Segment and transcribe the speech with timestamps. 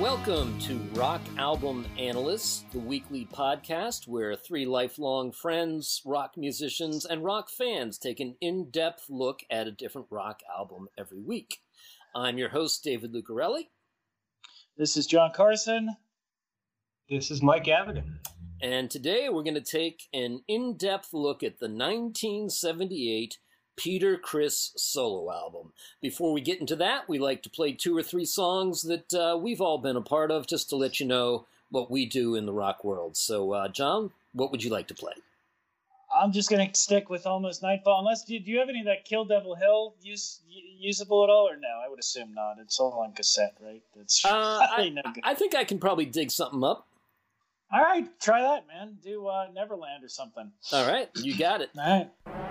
[0.00, 7.22] Welcome to Rock Album Analysts, the weekly podcast where three lifelong friends, rock musicians, and
[7.22, 11.58] rock fans take an in depth look at a different rock album every week.
[12.14, 13.68] I'm your host, David Lucarelli.
[14.78, 15.94] This is John Carson.
[17.10, 18.20] This is Mike Avigan.
[18.62, 23.36] And today we're going to take an in depth look at the 1978
[23.80, 25.72] Peter Criss solo album.
[26.02, 29.38] Before we get into that, we like to play two or three songs that uh,
[29.38, 32.44] we've all been a part of just to let you know what we do in
[32.44, 33.16] the rock world.
[33.16, 35.14] So, uh, John, what would you like to play?
[36.14, 38.00] I'm just gonna stick with almost nightfall.
[38.00, 40.40] Unless do you, do you have any of that Kill Devil Hill use
[40.78, 41.68] usable at all, or no?
[41.82, 42.56] I would assume not.
[42.60, 43.82] It's all on cassette, right?
[43.96, 44.28] That's uh,
[44.76, 46.86] I, no I, think I can probably dig something up.
[47.72, 48.98] All right, try that, man.
[49.02, 50.50] Do uh, Neverland or something.
[50.72, 51.70] All right, you got it.
[51.78, 52.49] all right.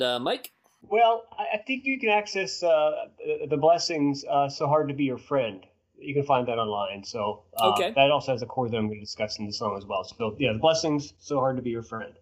[0.00, 0.50] And uh, Mike?
[0.80, 3.08] Well, I think you can access uh,
[3.48, 4.24] the blessings.
[4.24, 5.60] Uh, so hard to be your friend.
[5.98, 7.04] You can find that online.
[7.04, 7.92] So uh, okay.
[7.94, 10.02] that also has a chord that I'm going to discuss in the song as well.
[10.04, 11.12] So yeah, the blessings.
[11.18, 12.14] So hard to be your friend.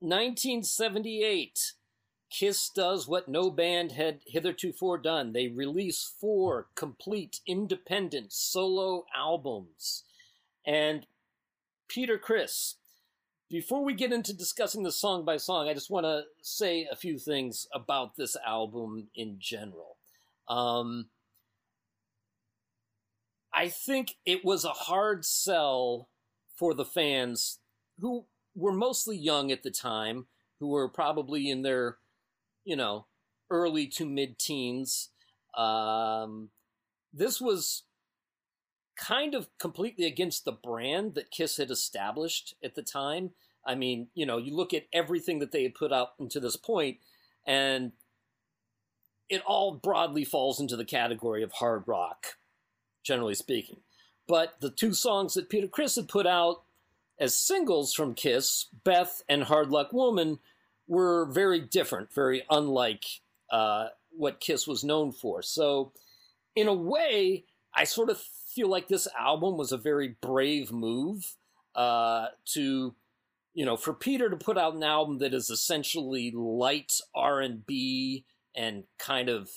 [0.00, 1.72] 1978,
[2.30, 4.72] Kiss does what no band had hitherto
[5.02, 5.32] done.
[5.32, 10.04] They release four complete independent solo albums.
[10.66, 11.06] And
[11.88, 12.76] Peter Criss,
[13.48, 16.96] before we get into discussing the song by song, I just want to say a
[16.96, 19.96] few things about this album in general.
[20.46, 21.08] Um,
[23.54, 26.08] I think it was a hard sell
[26.54, 27.60] for the fans
[27.98, 28.26] who
[28.58, 30.26] were mostly young at the time,
[30.60, 31.98] who were probably in their,
[32.64, 33.06] you know,
[33.50, 35.10] early to mid teens.
[35.56, 36.50] Um,
[37.12, 37.84] this was
[38.96, 43.30] kind of completely against the brand that Kiss had established at the time.
[43.64, 46.56] I mean, you know, you look at everything that they had put out until this
[46.56, 46.98] point,
[47.46, 47.92] and
[49.28, 52.38] it all broadly falls into the category of hard rock,
[53.04, 53.80] generally speaking.
[54.26, 56.62] But the two songs that Peter Criss had put out
[57.20, 60.38] as singles from Kiss, Beth and Hard Luck Woman,
[60.86, 63.04] were very different, very unlike
[63.50, 65.42] uh, what Kiss was known for.
[65.42, 65.92] So,
[66.54, 67.44] in a way,
[67.74, 68.20] I sort of
[68.54, 71.36] feel like this album was a very brave move
[71.74, 72.94] uh, to,
[73.54, 77.64] you know, for Peter to put out an album that is essentially light R and
[77.66, 78.24] B
[78.56, 79.50] and kind of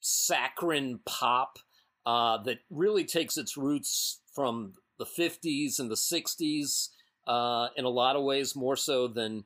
[0.00, 1.58] saccharine pop
[2.04, 6.88] uh, that really takes its roots from the 50s and the 60s
[7.26, 9.44] uh, in a lot of ways more so than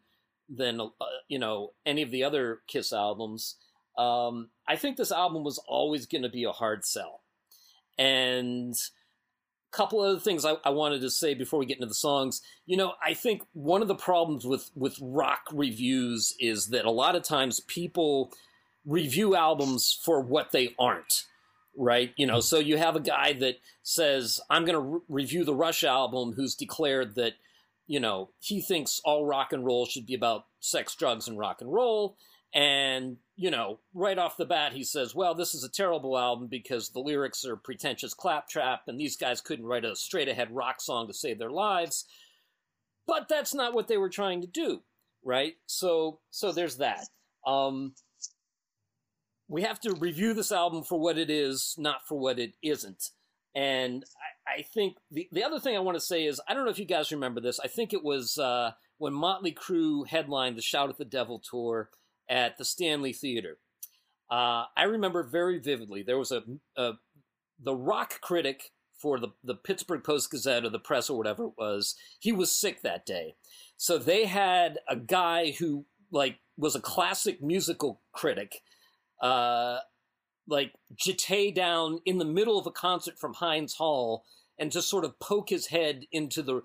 [0.49, 0.87] than uh,
[1.29, 3.57] you know any of the other Kiss albums.
[3.99, 7.21] Um, I think this album was always going to be a hard sell,
[7.99, 11.95] and a couple other things I, I, wanted to say before we get into the
[11.95, 12.41] songs.
[12.65, 16.91] You know, I think one of the problems with with rock reviews is that a
[16.91, 18.33] lot of times people
[18.87, 21.27] review albums for what they aren't
[21.77, 22.13] right?
[22.17, 25.55] You know, so you have a guy that says, I'm going to re- review the
[25.55, 27.35] Rush album who's declared that,
[27.87, 31.61] you know, he thinks all rock and roll should be about sex, drugs, and rock
[31.61, 32.17] and roll.
[32.55, 36.49] And, you know, right off the bat, he says, well, this is a terrible album
[36.49, 40.81] because the lyrics are pretentious claptrap and these guys couldn't write a straight ahead rock
[40.81, 42.05] song to save their lives.
[43.07, 44.83] But that's not what they were trying to do,
[45.25, 45.55] right?
[45.67, 47.07] So, so there's that.
[47.47, 47.95] Um,
[49.53, 53.11] we have to review this album for what it is, not for what it isn't.
[53.55, 54.03] And
[54.49, 56.71] I, I think the, the other thing I want to say is I don't know
[56.71, 57.61] if you guys remember this.
[57.61, 61.91] I think it was uh, when Motley Crue headlined the Shout at the Devil tour
[62.31, 63.59] at the Stanley Theater.
[64.31, 66.03] Uh, I remember very vividly.
[66.03, 66.43] There was a,
[66.79, 66.93] a
[67.63, 71.53] the rock critic for the, the Pittsburgh Post Gazette or the press or whatever it
[71.59, 71.95] was.
[72.21, 73.35] He was sick that day,
[73.77, 78.63] so they had a guy who like was a classic musical critic
[79.23, 79.79] uh,
[80.49, 84.25] like jete down in the middle of a concert from Heinz Hall
[84.59, 86.63] and just sort of poke his head into the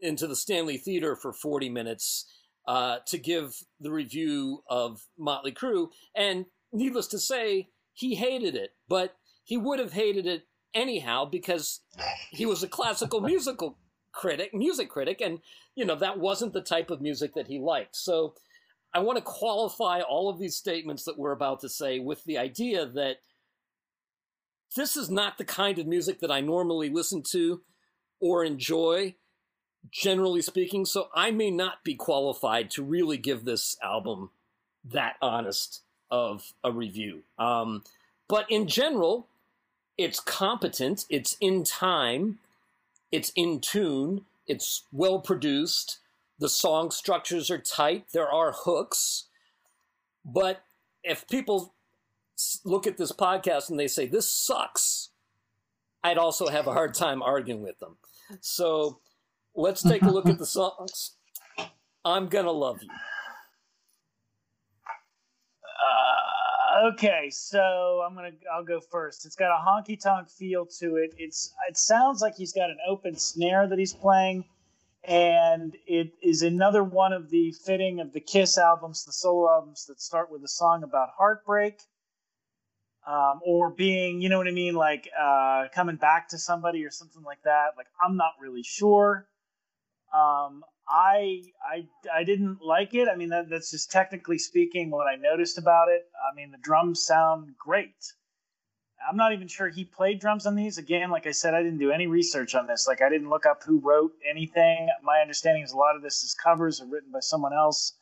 [0.00, 2.26] into the Stanley Theater for 40 minutes
[2.66, 5.88] uh, to give the review of Motley Crue.
[6.16, 11.80] And needless to say, he hated it, but he would have hated it anyhow because
[12.30, 13.78] he was a classical musical
[14.12, 15.40] critic, music critic, and
[15.74, 17.96] you know that wasn't the type of music that he liked.
[17.96, 18.34] So
[18.92, 22.38] I want to qualify all of these statements that we're about to say with the
[22.38, 23.18] idea that
[24.76, 27.60] this is not the kind of music that I normally listen to
[28.20, 29.14] or enjoy,
[29.90, 30.84] generally speaking.
[30.84, 34.30] So I may not be qualified to really give this album
[34.84, 37.22] that honest of a review.
[37.38, 37.84] Um,
[38.28, 39.26] but in general,
[39.96, 42.38] it's competent, it's in time,
[43.12, 45.98] it's in tune, it's well produced
[46.40, 48.06] the song structures are tight.
[48.12, 49.28] There are hooks.
[50.24, 50.62] But
[51.04, 51.74] if people
[52.64, 55.10] look at this podcast and they say, this sucks,
[56.02, 57.98] I'd also have a hard time arguing with them.
[58.40, 59.00] So
[59.54, 61.16] let's take a look at the songs.
[62.06, 62.88] I'm going to love you.
[65.62, 69.24] Uh, okay, so I'm gonna I'll go first.
[69.24, 71.14] It's got a honky tonk feel to it.
[71.16, 74.44] It's it sounds like he's got an open snare that he's playing
[75.04, 79.86] and it is another one of the fitting of the Kiss albums, the solo albums
[79.86, 81.80] that start with a song about heartbreak,
[83.06, 86.90] um, or being, you know what I mean, like uh, coming back to somebody or
[86.90, 87.70] something like that.
[87.76, 89.26] Like I'm not really sure.
[90.12, 93.08] Um, I I I didn't like it.
[93.08, 96.02] I mean, that, that's just technically speaking what I noticed about it.
[96.30, 97.94] I mean, the drums sound great.
[99.08, 100.78] I'm not even sure he played drums on these.
[100.78, 102.86] Again, like I said, I didn't do any research on this.
[102.86, 104.88] Like I didn't look up who wrote anything.
[105.02, 107.94] My understanding is a lot of this is covers or written by someone else.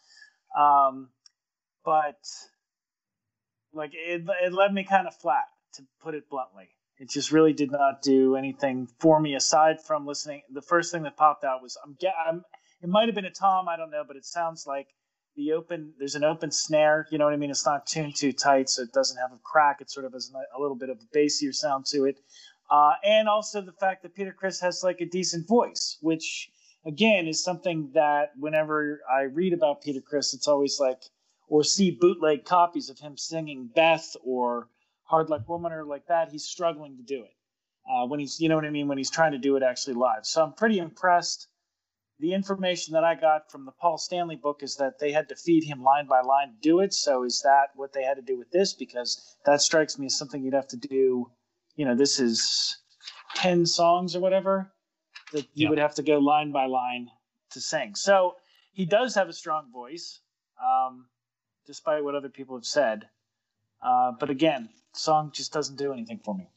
[0.59, 1.11] Um,
[1.85, 2.19] but
[3.73, 6.69] like it, it led me kind of flat, to put it bluntly.
[6.99, 10.43] It just really did not do anything for me aside from listening.
[10.53, 12.45] The first thing that popped out was I'm, I'm
[12.83, 14.89] it might have been a tom, I don't know, but it sounds like
[15.39, 17.07] the open there's an open snare.
[17.11, 17.51] You know what I mean?
[17.51, 19.81] It's not tuned too tight, so it doesn't have a crack.
[19.81, 22.19] It sort of has a little bit of a bassier sound to it,
[22.71, 26.51] uh, and also the fact that Peter Criss has like a decent voice, which
[26.85, 31.03] again is something that whenever I read about Peter Criss it's always like
[31.49, 34.69] or see bootleg copies of him singing Beth or
[35.05, 36.31] Hard Luck Woman or like that.
[36.31, 37.35] He's struggling to do it
[37.89, 39.95] uh, when he's you know what I mean when he's trying to do it actually
[39.95, 40.27] live.
[40.27, 41.47] So I'm pretty impressed
[42.21, 45.37] the information that I got from the Paul Stanley book is that they had to
[45.37, 46.93] feed him line by line to do it.
[46.93, 48.75] So is that what they had to do with this?
[48.75, 51.31] Because that strikes me as something you'd have to do.
[51.77, 52.79] You know, this is
[53.35, 54.73] ten songs or whatever
[55.33, 55.71] that you yeah.
[55.71, 57.09] would have to go line by line
[57.53, 57.95] to sing.
[57.95, 58.35] So
[58.73, 60.21] he does have a strong voice,
[60.63, 61.07] um,
[61.67, 63.09] despite what other people have said.
[63.81, 66.49] Uh, but again, song just doesn't do anything for me.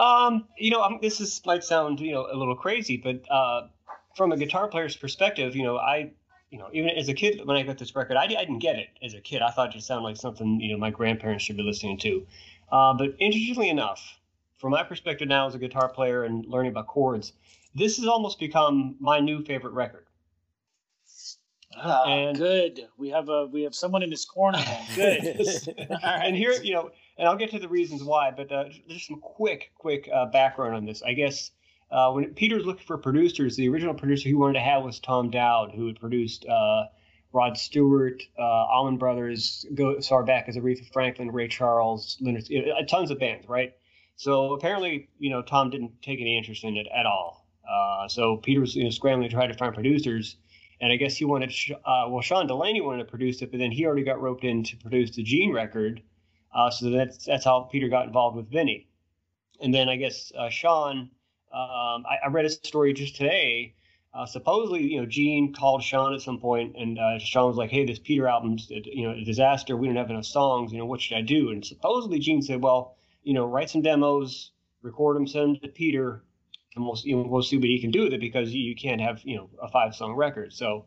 [0.00, 3.68] Um, you know, I'm, this is might sound you know a little crazy, but uh,
[4.16, 6.10] from a guitar player's perspective, you know, I,
[6.50, 8.76] you know, even as a kid when I got this record, I, I didn't get
[8.76, 9.42] it as a kid.
[9.42, 12.26] I thought it sounded like something you know my grandparents should be listening to.
[12.72, 14.18] Uh, but interestingly enough,
[14.56, 17.34] from my perspective now as a guitar player and learning about chords,
[17.74, 20.06] this has almost become my new favorite record.
[21.76, 22.88] Ah, and, good.
[22.96, 24.58] We have a we have someone in this corner.
[24.96, 25.46] Good.
[26.02, 26.90] And here, you know,
[27.20, 30.74] and I'll get to the reasons why, but uh, just some quick, quick uh, background
[30.74, 31.02] on this.
[31.02, 31.50] I guess
[31.90, 35.30] uh, when Peter's looking for producers, the original producer he wanted to have was Tom
[35.30, 36.84] Dowd, who had produced uh,
[37.34, 42.74] Rod Stewart, uh, Allman Brothers, go far back as Aretha Franklin, Ray Charles, you know,
[42.88, 43.74] tons of bands, right?
[44.16, 47.46] So apparently, you know, Tom didn't take any interest in it at all.
[47.70, 50.36] Uh, so Peter was you know, scrambling to try to find producers.
[50.80, 51.52] And I guess he wanted,
[51.84, 54.76] well, Sean Delaney wanted to produce it, but then he already got roped in to
[54.78, 56.00] produce the Gene record.
[56.52, 58.88] Uh, so that's that's how Peter got involved with Vinny.
[59.60, 61.10] And then I guess uh, Sean,
[61.52, 63.74] um, I, I, read a story just today.
[64.12, 67.70] Uh, supposedly, you know, Gene called Sean at some point, and uh, Sean was like,
[67.70, 69.76] "Hey, this Peter album's you know a disaster.
[69.76, 70.72] We don't have enough songs.
[70.72, 73.82] You know, what should I do?" And supposedly Gene said, "Well, you know, write some
[73.82, 74.50] demos,
[74.82, 76.24] record them, send them to Peter,
[76.74, 78.74] and we'll you know, we'll see what he can do with it because you, you
[78.74, 80.86] can't have you know a five song record." So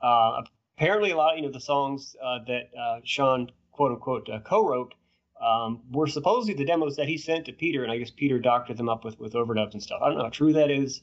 [0.00, 0.42] uh,
[0.76, 4.94] apparently, a lot you know the songs uh, that Sean quote unquote co-wrote
[5.40, 8.76] um, were supposedly the demos that he sent to Peter, and I guess Peter doctored
[8.76, 10.00] them up with with overdubs and stuff.
[10.02, 11.02] I don't know how true that is,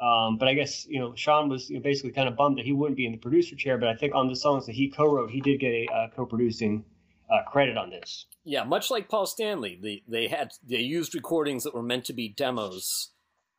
[0.00, 2.64] um, but I guess you know Sean was you know, basically kind of bummed that
[2.64, 3.78] he wouldn't be in the producer chair.
[3.78, 6.84] But I think on the songs that he co-wrote, he did get a uh, co-producing
[7.30, 8.26] uh, credit on this.
[8.44, 12.12] Yeah, much like Paul Stanley, they they had they used recordings that were meant to
[12.12, 13.10] be demos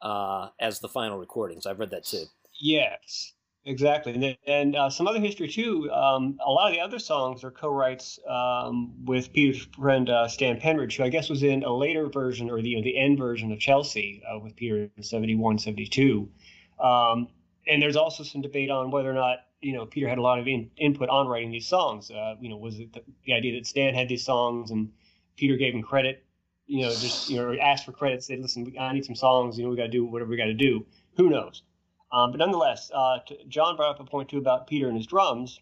[0.01, 1.65] uh, as the final recordings.
[1.65, 2.25] I've read that too.
[2.59, 3.33] Yes.
[3.67, 5.91] Exactly, and, and uh, some other history too.
[5.91, 10.59] Um, a lot of the other songs are co-writes um, with Peter's friend uh, Stan
[10.59, 13.17] Penridge, who I guess was in a later version or the you know, the end
[13.17, 16.29] version of Chelsea uh, with Peter in 71, 72.
[16.79, 17.27] Um,
[17.67, 20.37] and there's also some debate on whether or not you know Peter had a lot
[20.37, 22.11] of in, input on writing these songs.
[22.11, 24.91] Uh, you know, was it the, the, idea that Stan had these songs and
[25.37, 26.23] Peter gave him credit?
[26.67, 29.57] You know, just you know, asked for credit, said, "Listen, I need some songs.
[29.57, 30.85] You know, we got to do whatever we got to do."
[31.17, 31.63] Who knows?
[32.11, 35.59] Um, but nonetheless, uh, John brought up a point too about Peter and his drums.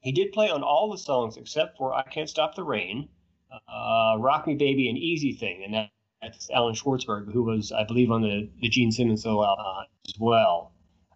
[0.00, 3.08] He did play on all the songs except for "I Can't Stop the Rain,"
[3.68, 5.90] uh, "Rock Me Baby," and "Easy Thing," and that,
[6.22, 10.14] that's Allan Schwartzberg, who was, I believe, on the the Gene Simmons solo uh, as
[10.18, 10.72] well.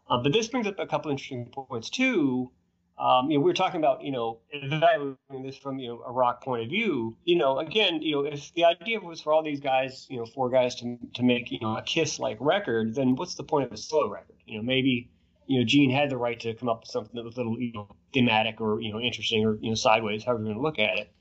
[0.08, 2.50] Uh, but this brings up a couple interesting points too.
[2.96, 6.12] Um, you know, we are talking about, you know, evaluating this from, you know, a
[6.12, 7.16] rock point of view.
[7.24, 10.26] You know, again, you know, if the idea was for all these guys, you know,
[10.26, 13.72] four guys to to make, you know, a Kiss-like record, then what's the point of
[13.72, 14.36] a solo record?
[14.46, 15.10] You know, maybe,
[15.46, 17.60] you know, Gene had the right to come up with something that was a little,
[17.60, 20.62] you know, thematic or, you know, interesting or, you know, sideways, however you're going to
[20.62, 21.12] look at it.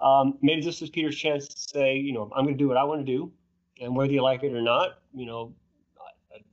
[0.00, 2.76] Um, maybe this was Peter's chance to say, you know, I'm going to do what
[2.76, 3.32] I want to do,
[3.80, 5.54] and whether you like it or not, you know,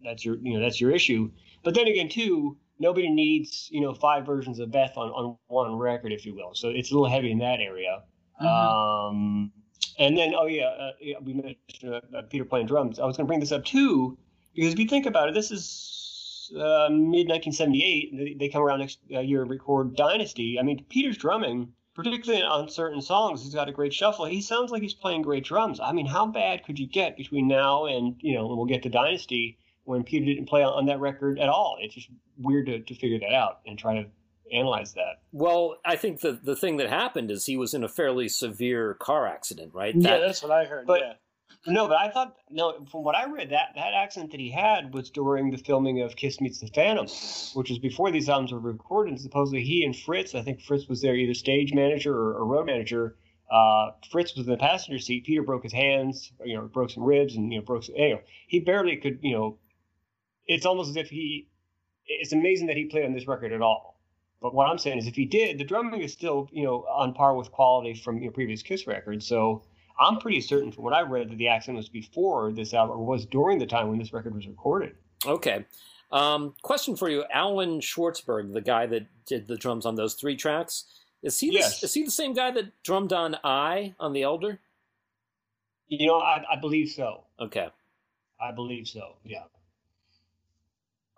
[0.05, 1.31] that's your, you know, that's your issue.
[1.63, 5.77] But then again, too nobody needs you know five versions of Beth on, on one
[5.77, 6.53] record, if you will.
[6.53, 8.03] So it's a little heavy in that area.
[8.41, 8.47] Mm-hmm.
[8.47, 9.51] Um,
[9.97, 12.99] and then oh yeah, uh, yeah we mentioned uh, uh Peter playing drums.
[12.99, 14.17] I was going to bring this up too
[14.55, 18.17] because if you think about it, this is uh, mid 1978.
[18.17, 20.57] They, they, come around next uh, year and record Dynasty.
[20.59, 21.73] I mean, Peter's drumming.
[21.95, 24.23] Particularly on certain songs, he's got a great shuffle.
[24.23, 25.81] He sounds like he's playing great drums.
[25.81, 28.83] I mean, how bad could you get between now and you know, and we'll get
[28.83, 31.77] to Dynasty when Peter didn't play on, that record at all.
[31.79, 34.09] It's just weird to, to figure that out and try to
[34.53, 35.21] analyze that.
[35.31, 38.95] Well, I think the the thing that happened is he was in a fairly severe
[38.95, 39.95] car accident, right?
[39.95, 40.87] Yeah, that's what I heard.
[40.87, 41.13] But, yeah.
[41.67, 42.85] No, but I thought no.
[42.89, 46.15] From what I read, that that accident that he had was during the filming of
[46.15, 47.05] Kiss Meets the Phantom,
[47.53, 49.11] which was before these albums were recorded.
[49.11, 52.45] And supposedly, he and Fritz, I think Fritz was their either stage manager or, or
[52.45, 53.17] road manager.
[53.51, 55.25] Uh, Fritz was in the passenger seat.
[55.25, 57.83] Peter broke his hands, you know, broke some ribs, and you know, broke.
[57.83, 59.57] Some, you know, he barely could, you know,
[60.49, 61.47] it's almost as if he
[62.05, 64.01] it's amazing that he played on this record at all.
[64.41, 67.13] But what I'm saying is, if he did, the drumming is still, you know, on
[67.13, 69.27] par with quality from your previous Kiss records.
[69.27, 69.63] So
[69.99, 73.05] I'm pretty certain, from what I read, that the accident was before this album, or
[73.05, 74.95] was during the time when this record was recorded.
[75.25, 75.65] Okay.
[76.11, 80.35] Um, question for you, Allan Schwartzberg, the guy that did the drums on those three
[80.35, 80.85] tracks,
[81.21, 81.81] is he yes.
[81.81, 84.59] the, is he the same guy that drummed on "I" on the Elder?
[85.89, 87.25] You know, I, I believe so.
[87.39, 87.67] Okay.
[88.41, 89.17] I believe so.
[89.25, 89.43] Yeah.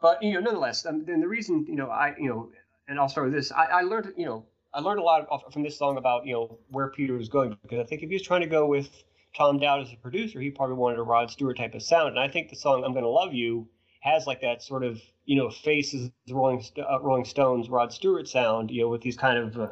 [0.01, 2.51] But you know, nonetheless, and, then the reason you know I you know,
[2.87, 3.51] and I'll start with this.
[3.51, 6.57] I, I learned you know I learned a lot from this song about you know
[6.69, 8.89] where Peter was going because I think if he was trying to go with
[9.37, 12.19] Tom Dowd as a producer, he probably wanted a Rod Stewart type of sound, and
[12.19, 13.67] I think the song "I'm Gonna Love You"
[14.01, 18.71] has like that sort of you know faces Rolling uh, Rolling Stones Rod Stewart sound,
[18.71, 19.67] you know, with these kind of uh,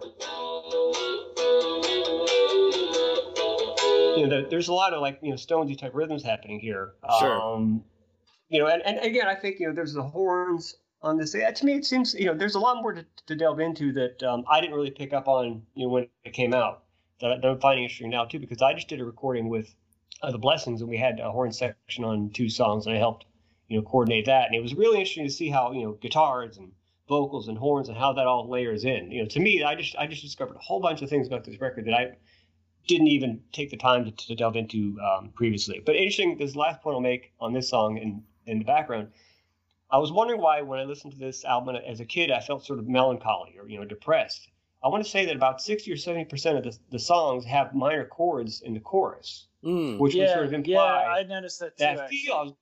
[4.19, 6.93] you know, there's a lot of like you know Stonesy type rhythms happening here.
[7.19, 7.41] Sure.
[7.41, 7.83] Um,
[8.49, 11.31] you know, and, and again, I think you know there's the horns on this.
[11.31, 14.21] To me, it seems you know there's a lot more to, to delve into that
[14.23, 16.83] um, I didn't really pick up on you know when it came out
[17.21, 19.73] that, I'm finding interesting now too because I just did a recording with
[20.21, 23.25] uh, the Blessings and we had a horn section on two songs and I helped
[23.67, 26.57] you know coordinate that and it was really interesting to see how you know guitars
[26.57, 26.71] and
[27.09, 29.11] vocals and horns and how that all layers in.
[29.11, 31.43] You know, to me, I just I just discovered a whole bunch of things about
[31.43, 32.11] this record that I
[32.87, 35.81] didn't even take the time to, to delve into um, previously.
[35.85, 39.09] But interesting, this last point I'll make on this song in, in the background.
[39.91, 42.65] I was wondering why, when I listened to this album as a kid, I felt
[42.65, 44.49] sort of melancholy or you know depressed.
[44.83, 47.73] I want to say that about sixty or seventy percent of the, the songs have
[47.73, 49.97] minor chords in the chorus, mm.
[49.97, 51.83] which yeah, would sort of imply yeah, I noticed that too.
[51.83, 52.57] That feel.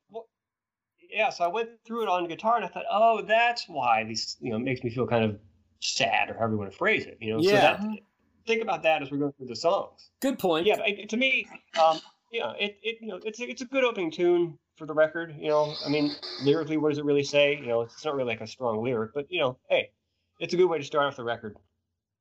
[1.12, 4.38] yeah, so I went through it on guitar and I thought, oh, that's why these
[4.40, 5.38] you know makes me feel kind of
[5.80, 7.18] sad or however you want to phrase it.
[7.20, 7.78] You know, yeah.
[7.80, 8.00] so that,
[8.48, 10.10] think about that as we're going through the songs.
[10.22, 10.66] Good point.
[10.66, 11.46] Yeah, it, to me,
[11.84, 12.00] um,
[12.32, 15.36] yeah, it, it you know it's a, it's a good opening tune for the record.
[15.38, 16.12] You know, I mean,
[16.44, 17.58] lyrically, what does it really say?
[17.58, 19.92] You know, it's not really like a strong lyric, but you know, hey,
[20.40, 21.58] it's a good way to start off the record.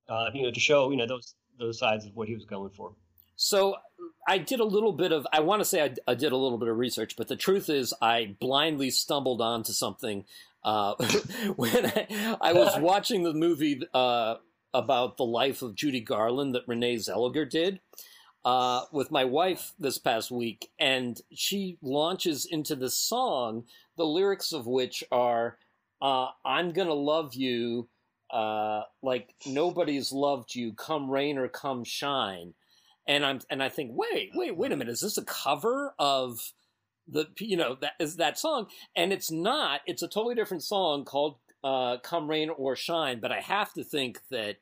[0.08, 2.70] Uh, you know, to show you know those those sides of what he was going
[2.70, 2.92] for.
[3.36, 3.76] So
[4.26, 6.58] I did a little bit of I want to say I, I did a little
[6.58, 10.24] bit of research, but the truth is I blindly stumbled onto something
[10.64, 10.94] uh,
[11.56, 14.36] when I, I, was watching the movie uh,
[14.74, 17.80] about the life of Judy Garland that Renee Zellweger did.
[18.46, 23.64] Uh, with my wife this past week, and she launches into this song,
[23.96, 25.58] the lyrics of which are,
[26.00, 27.88] uh, "I'm gonna love you
[28.30, 32.54] uh, like nobody's loved you, come rain or come shine,"
[33.08, 36.52] and I'm and I think, wait, wait, wait a minute, is this a cover of
[37.08, 38.68] the you know that is that song?
[38.94, 39.80] And it's not.
[39.86, 43.82] It's a totally different song called uh, "Come Rain or Shine," but I have to
[43.82, 44.58] think that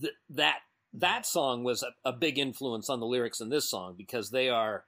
[0.00, 0.60] th- that
[0.92, 4.48] that song was a, a, big influence on the lyrics in this song because they
[4.48, 4.84] are,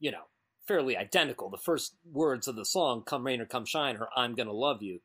[0.00, 0.24] you know,
[0.66, 1.50] fairly identical.
[1.50, 4.82] The first words of the song, "Come rain or come shine," or "I'm gonna love
[4.82, 5.00] you,"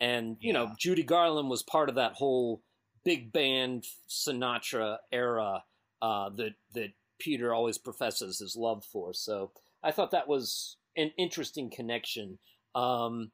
[0.00, 0.58] and you yeah.
[0.58, 2.62] know, Judy Garland was part of that whole
[3.04, 5.64] big band Sinatra era
[6.00, 9.12] uh, that that Peter always professes his love for.
[9.12, 12.38] So I thought that was an interesting connection.
[12.74, 13.32] Um,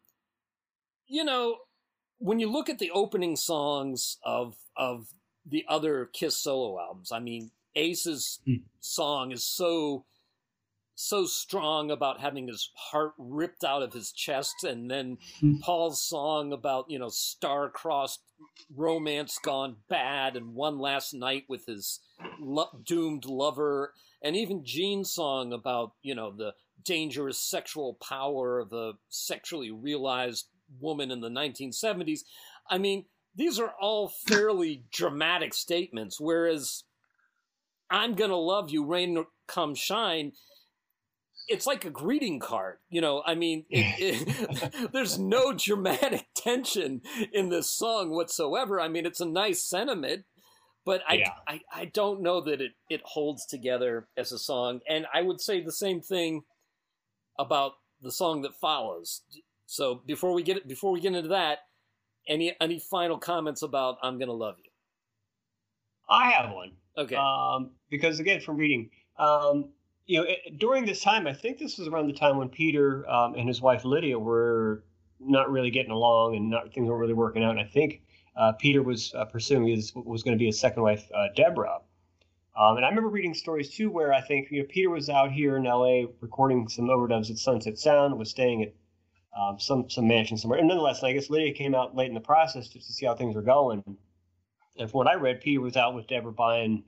[1.07, 1.59] you know,
[2.19, 5.09] when you look at the opening songs of of
[5.49, 7.13] the other Kiss solo albums.
[7.13, 8.63] I mean, Ace's mm.
[8.81, 10.05] song is so
[10.99, 15.61] so strong about having his heart ripped out of his chest, and then mm.
[15.61, 18.21] Paul's song about you know star-crossed
[18.75, 22.01] romance gone bad, and one last night with his
[22.41, 28.73] lo- doomed lover, and even Gene's song about you know the dangerous sexual power of
[28.73, 30.47] a sexually realized
[30.81, 32.21] woman in the 1970s.
[32.69, 33.05] I mean,
[33.37, 36.85] these are all fairly dramatic statements, whereas
[37.91, 40.33] I'm gonna love you, rain come shine.
[41.49, 43.23] It's like a greeting card, you know.
[43.25, 48.81] I mean, it, it, there's no dramatic tension in this song whatsoever.
[48.81, 50.25] I mean, it's a nice sentiment,
[50.85, 51.33] but I, yeah.
[51.47, 54.81] I, I don't know that it, it holds together as a song.
[54.89, 56.43] And I would say the same thing
[57.39, 59.23] about the song that follows.
[59.67, 61.59] So before we get it before we get into that,
[62.29, 64.71] any any final comments about "I'm Gonna Love You"?
[66.09, 66.73] I have one.
[66.97, 67.17] Okay.
[67.17, 69.71] Um, because again, from reading, um,
[70.07, 73.09] you know, it, during this time, I think this was around the time when Peter
[73.09, 74.85] um, and his wife Lydia were
[75.19, 77.51] not really getting along, and not, things weren't really working out.
[77.53, 78.03] And I think
[78.37, 81.81] uh, Peter was uh, pursuing his was going to be his second wife, uh, Deborah.
[82.59, 85.33] Um, and I remember reading stories too, where I think you know Peter was out
[85.33, 86.07] here in L.A.
[86.21, 88.73] recording some overdubs at Sunset Sound, was staying at
[89.37, 90.59] um, some some mansion somewhere.
[90.59, 93.15] And nonetheless, I guess Lydia came out late in the process just to see how
[93.15, 93.83] things were going.
[94.79, 96.85] And from what I read, Peter was out with Deborah buying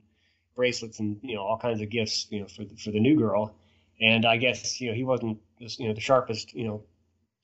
[0.55, 3.17] bracelets and you know all kinds of gifts, you know, for the, for the new
[3.17, 3.55] girl.
[4.01, 6.83] And I guess you know he wasn't you know the sharpest you know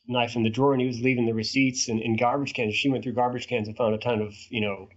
[0.07, 2.75] knife in the drawer, and he was leaving the receipts in, in garbage cans.
[2.75, 4.89] She went through garbage cans and found a ton of you know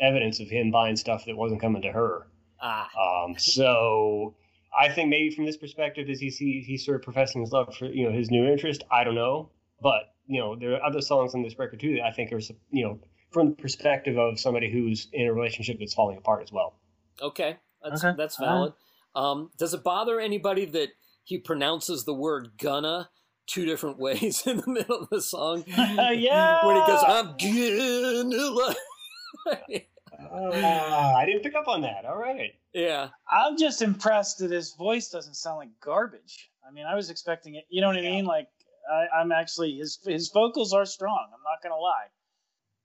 [0.00, 2.26] evidence of him buying stuff that wasn't coming to her.
[2.60, 2.88] Ah.
[2.98, 4.34] Um, so
[4.78, 7.74] I think maybe from this perspective, is he he he's sort of professing his love
[7.76, 8.84] for you know his new interest?
[8.90, 9.50] I don't know,
[9.80, 12.40] but you know there are other songs on this record too that I think are
[12.70, 12.98] you know
[13.30, 16.74] from the perspective of somebody who's in a relationship that's falling apart as well.
[17.20, 18.16] Okay, that's Okay.
[18.16, 18.52] that's All right.
[18.54, 18.72] valid.
[19.14, 20.90] Um, does it bother anybody that
[21.24, 23.08] he pronounces the word "gonna"
[23.46, 25.64] two different ways in the middle of the song?
[25.68, 26.64] yeah.
[26.64, 28.74] when he goes, "I'm gonna,"
[30.18, 32.04] Ah, I didn't pick up on that.
[32.04, 32.54] All right.
[32.72, 36.50] yeah, I'm just impressed that his voice doesn't sound like garbage.
[36.66, 37.64] I mean, I was expecting it.
[37.68, 38.24] You know what I mean?
[38.24, 38.48] Like,
[38.90, 41.28] I, I'm actually his his vocals are strong.
[41.32, 42.06] I'm not gonna lie.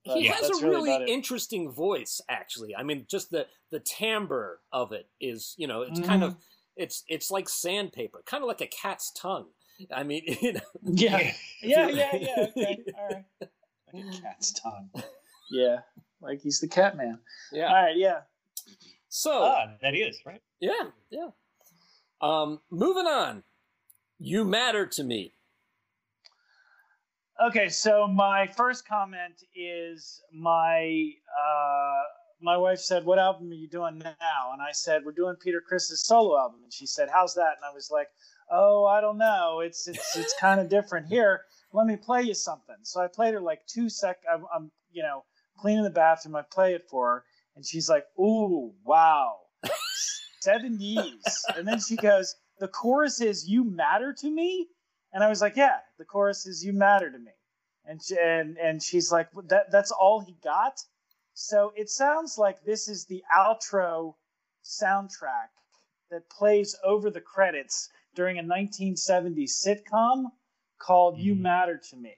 [0.06, 2.22] But he has a really really interesting voice.
[2.28, 6.34] Actually, I mean, just the the timbre of it is, you know, it's kind Mm-hmm.
[6.34, 6.36] of
[6.76, 9.48] it's it's like sandpaper, kind of like a cat's tongue.
[9.94, 12.46] I mean, you know, Yeah, yeah, yeah, yeah.
[12.58, 13.26] Okay, all right.
[13.94, 14.90] Like a cat's tongue.
[15.52, 15.80] Yeah,
[16.22, 17.20] like he's the cat man.
[17.52, 17.68] yeah.
[17.68, 18.22] All right, yeah.
[19.10, 20.42] So Ah, that is right.
[20.60, 21.30] Yeah, yeah.
[22.22, 23.44] Um, moving on.
[24.20, 25.34] You matter to me.
[27.44, 32.02] Okay, so my first comment is my uh,
[32.40, 35.60] my wife said, "What album are you doing now?" And I said, "We're doing Peter
[35.60, 38.10] Criss's solo album." And she said, "How's that?" And I was like,
[38.52, 39.62] "Oh, I don't know.
[39.62, 41.42] It's it's it's kind of different here.
[41.74, 44.18] Let me play you something." So I played her like two sec.
[44.32, 45.24] I'm, I'm you know
[45.62, 46.36] cleaning the bathroom.
[46.36, 49.38] I play it for her, and she's like, "Ooh, wow,
[50.42, 51.24] seventies."
[51.56, 54.68] And then she goes, "The chorus is you matter to me."
[55.14, 57.32] And I was like, "Yeah, the chorus is you matter to me."
[57.86, 60.80] And she, and and she's like, "That that's all he got."
[61.34, 64.16] So it sounds like this is the outro
[64.64, 65.50] soundtrack
[66.10, 70.26] that plays over the credits during a 1970s sitcom
[70.80, 71.42] called "You Mhm.
[71.42, 72.16] Matter to Me,"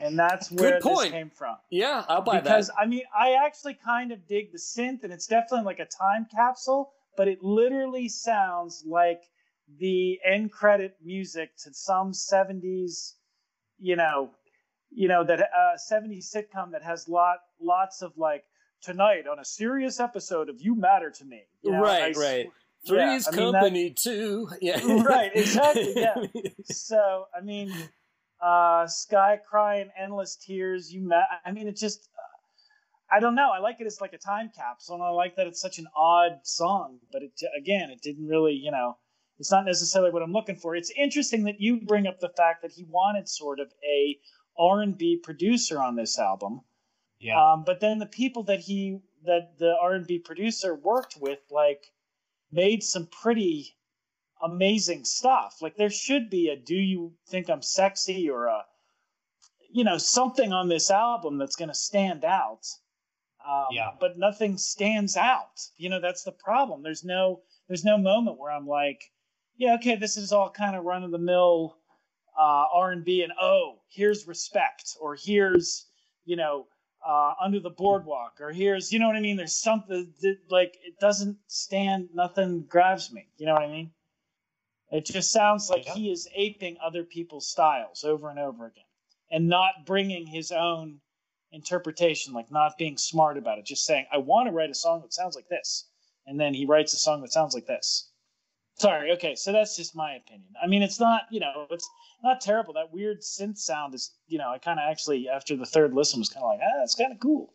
[0.00, 1.00] and that's where Good point.
[1.04, 2.50] this came from Yeah, I'll buy because that.
[2.50, 5.86] Because I mean, I actually kind of dig the synth, and it's definitely like a
[5.86, 9.22] time capsule, but it literally sounds like
[9.78, 13.12] the end credit music to some '70s,
[13.78, 14.30] you know,
[14.90, 18.44] you know that uh, '70s sitcom that has lot lots of like
[18.82, 21.42] tonight on a serious episode of You Matter to Me.
[21.62, 22.46] You know, Right, I right.
[22.84, 24.48] yeah, Three's I mean, that- company too.
[24.60, 24.80] Yeah.
[25.02, 26.16] Right, exactly, yeah.
[26.64, 27.72] so I mean,
[28.42, 30.92] uh, Sky crying endless tears.
[30.92, 31.24] You met.
[31.44, 32.08] I mean, it just.
[33.10, 33.50] I don't know.
[33.54, 35.86] I like it as like a time capsule, and I like that it's such an
[35.94, 36.98] odd song.
[37.12, 38.96] But it again, it didn't really, you know,
[39.38, 40.74] it's not necessarily what I'm looking for.
[40.74, 44.18] It's interesting that you bring up the fact that he wanted sort of a
[44.58, 46.60] R&B producer on this album.
[47.18, 47.52] Yeah.
[47.52, 51.38] Um, but then the people that he that the R and B producer worked with,
[51.50, 51.84] like,
[52.50, 53.76] made some pretty
[54.42, 55.58] amazing stuff.
[55.60, 58.64] Like there should be a "Do you think I'm sexy?" or a,
[59.70, 62.66] you know, something on this album that's going to stand out.
[63.46, 63.90] Um, Yeah.
[63.98, 65.60] But nothing stands out.
[65.76, 66.82] You know, that's the problem.
[66.82, 69.02] There's no there's no moment where I'm like,
[69.56, 71.76] yeah, okay, this is all kind of run of the mill
[72.38, 75.86] uh, R and B, and oh, here's respect, or here's
[76.24, 76.66] you know
[77.06, 79.36] uh, under the boardwalk, or here's you know what I mean.
[79.36, 82.08] There's something that like it doesn't stand.
[82.14, 83.26] Nothing grabs me.
[83.36, 83.90] You know what I mean?
[84.92, 85.94] It just sounds like Yeah.
[85.94, 88.84] he is aping other people's styles over and over again,
[89.30, 91.00] and not bringing his own
[91.50, 92.34] interpretation.
[92.34, 93.64] Like not being smart about it.
[93.64, 95.88] Just saying, I want to write a song that sounds like this,
[96.26, 98.10] and then he writes a song that sounds like this.
[98.76, 99.12] Sorry.
[99.12, 100.48] Okay, so that's just my opinion.
[100.62, 101.88] I mean, it's not you know, it's
[102.22, 102.74] not terrible.
[102.74, 106.20] That weird synth sound is you know, I kind of actually after the third listen
[106.20, 107.54] was kind of like, ah, that's kind of cool,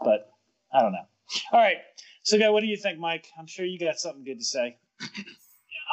[0.00, 0.30] but
[0.72, 1.06] I don't know.
[1.52, 1.78] All right.
[2.24, 3.26] So, guy, what do you think, Mike?
[3.38, 4.76] I'm sure you got something good to say.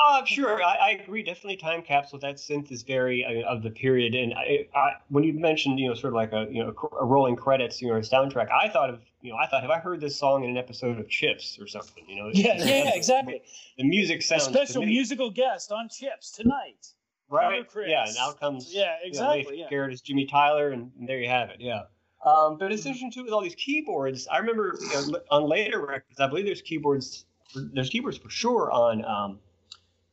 [0.04, 1.22] Uh, sure, I, I agree.
[1.22, 2.18] Definitely, time capsule.
[2.20, 4.16] That synth is very uh, of the period.
[4.16, 7.06] And I, I, when you mentioned, you know, sort of like a you know a
[7.06, 9.80] rolling credits, you know, a soundtrack, I thought of, you know, I thought, have I
[9.80, 12.04] heard this song in an episode of Chips or something?
[12.08, 13.44] You know, Yeah, yeah, yeah, exactly.
[13.78, 16.88] The music A sounds to special musical guest on Chips tonight.
[17.30, 17.66] right?
[17.86, 19.60] Yeah, and out comes Yeah, you know, exactly.
[19.60, 19.70] Yeah.
[19.70, 21.58] Garrett as Jimmy Tyler, and, and there you have it.
[21.60, 21.84] Yeah.
[22.26, 24.28] Um, but it's interesting too with all these keyboards.
[24.28, 27.26] I remember you know, on later records, I believe there's keyboards.
[27.56, 29.40] There's keyboards for sure on um,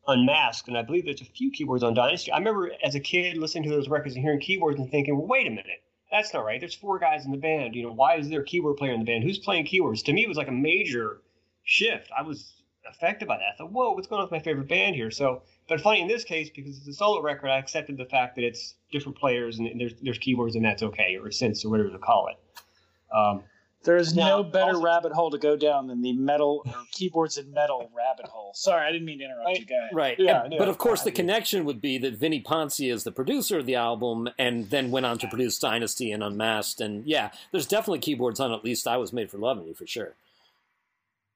[0.08, 2.32] Unmasked, and I believe there's a few keyboards on Dynasty.
[2.32, 5.26] I remember as a kid listening to those records and hearing keyboards and thinking, well,
[5.26, 6.58] wait a minute, that's not right.
[6.58, 7.74] There's four guys in the band.
[7.74, 9.22] You know, why is there a keyboard player in the band?
[9.22, 10.02] Who's playing keyboards?
[10.04, 11.20] To me, it was like a major
[11.64, 12.10] shift.
[12.16, 12.54] I was
[12.88, 13.54] affected by that.
[13.54, 15.10] I thought, whoa, what's going on with my favorite band here?
[15.10, 18.36] So, but funny in this case because it's a solo record, I accepted the fact
[18.36, 21.90] that it's different players and there's there's keyboards and that's okay, or synths or whatever
[21.90, 23.14] to call it.
[23.14, 23.42] Um,
[23.84, 27.36] There's Now, no better also- rabbit hole to go down than the metal or keyboards
[27.38, 28.52] and metal rabbit hole.
[28.54, 29.58] Sorry, I didn't mean to interrupt Right.
[29.60, 29.66] you.
[29.66, 29.90] Go ahead.
[29.94, 30.18] Right.
[30.18, 33.12] Yeah, And- yeah, but of course, the connection would be that Vini Poncia is the
[33.12, 36.80] producer of the album and then went on to produce Dynasty and Unmasked.
[36.80, 39.86] And yeah, there's definitely keyboards on at least I Was Made for Loving You for
[39.86, 40.14] sure.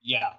[0.01, 0.33] Yeah.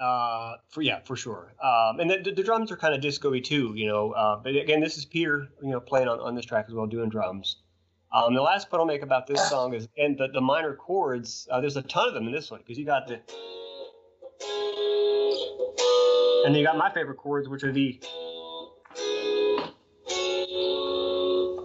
[0.00, 1.52] Uh, for yeah, for sure.
[1.62, 4.12] Um, and the, the, the drums are kind of disco-y too, you know.
[4.12, 6.86] Uh, but again, this is Peter, you know, playing on, on this track as well,
[6.86, 7.56] doing drums.
[8.14, 11.48] Um, the last point I'll make about this song is, and the, the minor chords.
[11.50, 13.14] Uh, there's a ton of them in this one because you got the,
[16.44, 17.98] and then you got my favorite chords, which are the,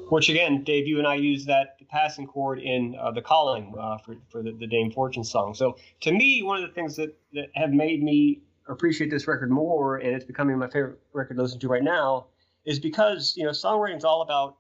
[0.10, 3.98] which again, Dave, you and I use that passing chord in uh, the calling uh,
[3.98, 5.54] for for the, the Dame Fortune song.
[5.54, 9.52] So to me, one of the things that, that have made me appreciate this record
[9.52, 12.28] more, and it's becoming my favorite record to listen to right now,
[12.64, 14.58] is because you know songwriting is all about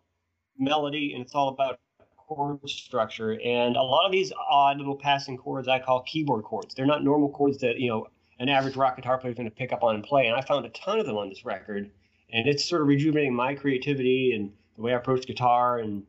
[0.59, 1.79] melody and it's all about
[2.17, 3.39] chord structure.
[3.43, 6.75] And a lot of these odd little passing chords I call keyboard chords.
[6.75, 8.07] They're not normal chords that you know
[8.39, 10.27] an average rock guitar player is going to pick up on and play.
[10.27, 11.89] And I found a ton of them on this record,
[12.31, 16.03] and it's sort of rejuvenating my creativity and the way I approach guitar and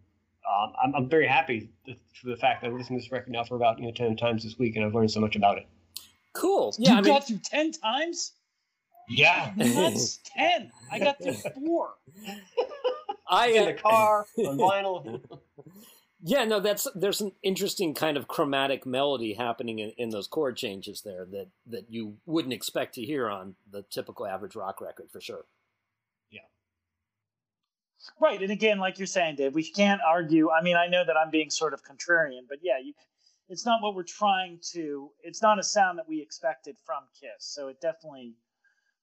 [0.49, 1.69] um, I'm, I'm very happy
[2.15, 4.17] for the fact that I've listened to this record now for about you know ten
[4.17, 5.67] times this week, and I've learned so much about it.
[6.33, 6.75] Cool.
[6.79, 8.33] You Yeah, I mean, got through ten times.
[9.09, 10.71] Yeah, That's ten.
[10.91, 11.95] I got through four.
[13.29, 15.21] I in the car on vinyl.
[16.21, 20.57] Yeah, no, that's there's an interesting kind of chromatic melody happening in, in those chord
[20.57, 25.11] changes there that that you wouldn't expect to hear on the typical average rock record
[25.13, 25.45] for sure.
[26.31, 26.41] Yeah.
[28.21, 30.51] Right, and again, like you're saying, Dave, we can't argue.
[30.51, 32.95] I mean, I know that I'm being sort of contrarian, but yeah, you,
[33.49, 35.11] it's not what we're trying to.
[35.23, 38.35] It's not a sound that we expected from Kiss, so it definitely.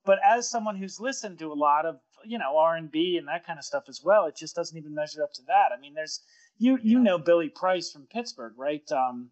[0.06, 3.28] But as someone who's listened to a lot of you know R and B and
[3.28, 5.72] that kind of stuff as well, it just doesn't even measure up to that.
[5.76, 6.22] I mean, there's
[6.58, 9.30] you you know Billy Price from Pittsburgh, right, um,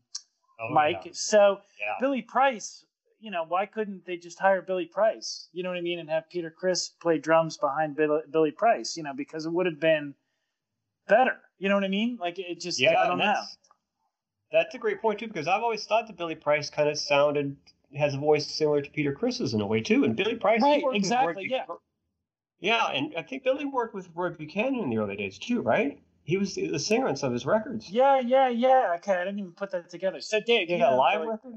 [0.60, 1.02] Oh, Mike?
[1.06, 1.12] yeah.
[1.14, 1.94] So Yeah.
[2.00, 2.86] Billy Price,
[3.20, 5.48] you know, why couldn't they just hire Billy Price?
[5.54, 8.96] You know what I mean, and have Peter Criss play drums behind Billy, Billy Price?
[8.98, 10.14] You know, because it would have been
[11.08, 11.40] better.
[11.58, 12.18] You know what I mean?
[12.20, 13.26] Like it just, Yeah, I don't know.
[13.26, 13.58] that's,
[14.52, 17.56] That's a great point too, because I've always thought that Billy Price kind of sounded
[17.98, 20.04] has a voice similar to Peter Criss's in a way too.
[20.04, 21.66] And Billy Price, Right, exactly, Roy yeah.
[21.68, 21.78] Bu-
[22.60, 26.00] yeah, and I think Billy worked with Roy Buchanan in the early days too, right?
[26.24, 27.90] He was the the singer on some of his records.
[27.90, 28.94] Yeah, yeah, yeah.
[28.98, 30.22] Okay, I didn't even put that together.
[30.22, 31.54] So, Dave, You you got know a live Billy- record?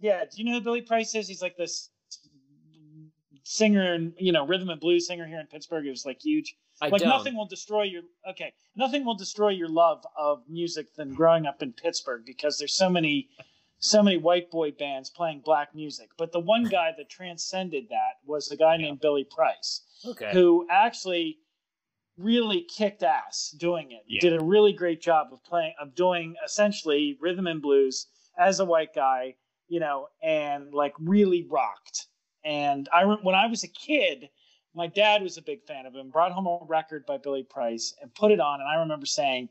[0.00, 1.28] Yeah, do you know who Billy Price is?
[1.28, 1.88] He's like this
[3.44, 5.86] singer and you know rhythm and blues singer here in Pittsburgh.
[5.86, 6.54] It was like huge.
[6.80, 7.08] I like don't.
[7.08, 11.62] nothing will destroy your okay, nothing will destroy your love of music than growing up
[11.62, 13.28] in Pittsburgh because there's so many
[13.82, 16.08] so many white boy bands playing black music.
[16.16, 20.30] But the one guy that transcended that was a guy named Billy Price Okay.
[20.32, 21.38] who actually
[22.16, 24.04] really kicked ass doing it.
[24.06, 24.20] Yeah.
[24.20, 28.06] Did a really great job of playing of doing essentially rhythm and blues
[28.38, 29.34] as a white guy,
[29.68, 32.06] you know, and like really rocked.
[32.44, 34.28] And I when I was a kid,
[34.74, 36.10] my dad was a big fan of him.
[36.10, 39.48] Brought home a record by Billy Price and put it on, and I remember saying,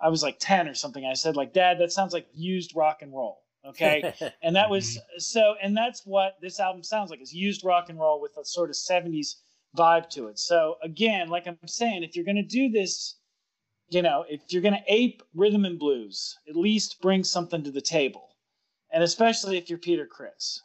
[0.00, 1.04] I was like ten or something.
[1.04, 3.42] I said like, Dad, that sounds like used rock and roll.
[3.64, 5.18] Okay, and that was mm-hmm.
[5.18, 7.20] so and that's what this album sounds like.
[7.20, 9.36] Is used rock and roll with a sort of 70s
[9.76, 10.38] vibe to it.
[10.38, 13.16] So again like i'm saying if you're going to do this
[13.88, 17.70] you know if you're going to ape rhythm and blues at least bring something to
[17.70, 18.28] the table.
[18.92, 20.60] And especially if you're peter criss.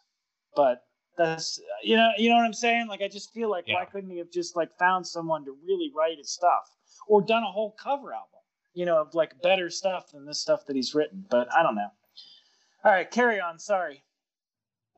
[0.56, 0.84] But
[1.18, 2.88] that's you know you know what i'm saying?
[2.88, 5.92] Like i just feel like why couldn't he have just like found someone to really
[5.96, 6.76] write his stuff?
[7.08, 8.40] Or done a whole cover album
[8.74, 11.26] you know of like better stuff than this stuff that he's written.
[11.30, 11.92] But i don't know
[12.84, 14.04] all right carry on sorry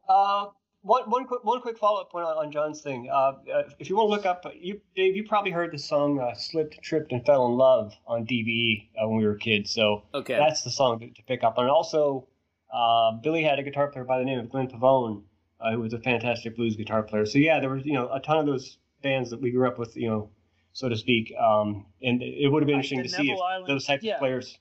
[0.07, 0.47] Uh,
[0.81, 3.09] one one quick one quick follow up point on, on John's thing.
[3.11, 6.19] Uh, uh, if you want to look up, you Dave, you probably heard the song
[6.19, 9.71] uh, "Slipped, Tripped, and Fell in Love" on DVE uh, when we were kids.
[9.73, 10.37] So okay.
[10.37, 11.65] that's the song to, to pick up on.
[11.65, 12.27] And also,
[12.73, 15.23] uh, Billy had a guitar player by the name of Glenn Pavone,
[15.59, 17.25] uh, who was a fantastic blues guitar player.
[17.25, 19.77] So yeah, there was you know a ton of those bands that we grew up
[19.77, 20.29] with, you know,
[20.71, 21.33] so to speak.
[21.37, 24.13] Um, and it would have been interesting the to see if Island- those types yeah.
[24.13, 24.57] of players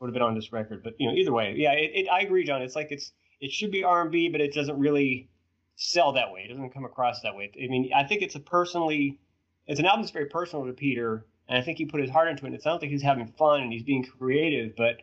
[0.00, 0.82] would have been on this record.
[0.82, 2.62] But you know, either way, yeah, it, it, I agree, John.
[2.62, 5.28] It's like it's it should be R and B, but it doesn't really
[5.76, 6.42] sell that way.
[6.44, 7.50] It doesn't come across that way.
[7.56, 9.18] I mean, I think it's a personally,
[9.66, 12.28] it's an album that's very personal to Peter, and I think he put his heart
[12.28, 12.48] into it.
[12.48, 15.02] And it sounds like he's having fun and he's being creative, but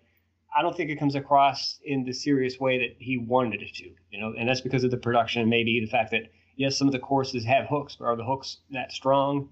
[0.56, 3.90] I don't think it comes across in the serious way that he wanted it to.
[4.12, 6.94] You know, and that's because of the production, maybe the fact that yes, some of
[6.94, 9.50] the choruses have hooks, but are the hooks that strong?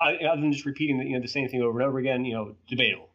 [0.00, 2.24] I, other than just repeating the, you know the same thing over and over again,
[2.24, 3.07] you know, debatable.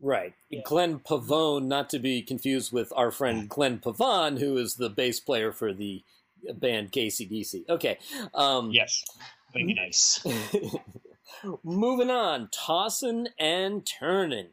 [0.00, 0.34] Right.
[0.48, 0.60] Yeah.
[0.64, 5.20] Glenn Pavone, not to be confused with our friend Glenn Pavon, who is the bass
[5.20, 6.02] player for the
[6.54, 7.68] band KCDC.
[7.68, 7.98] Okay.
[8.34, 9.04] Um, Yes,
[9.52, 10.24] very nice.
[11.64, 14.48] Moving on, tossing and turning.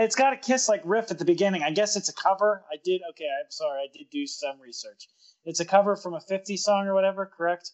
[0.00, 1.62] It's got a kiss like riff at the beginning.
[1.62, 2.64] I guess it's a cover.
[2.70, 3.26] I did okay.
[3.26, 3.82] I'm sorry.
[3.82, 5.08] I did do some research.
[5.44, 7.70] It's a cover from a 50 song or whatever, correct?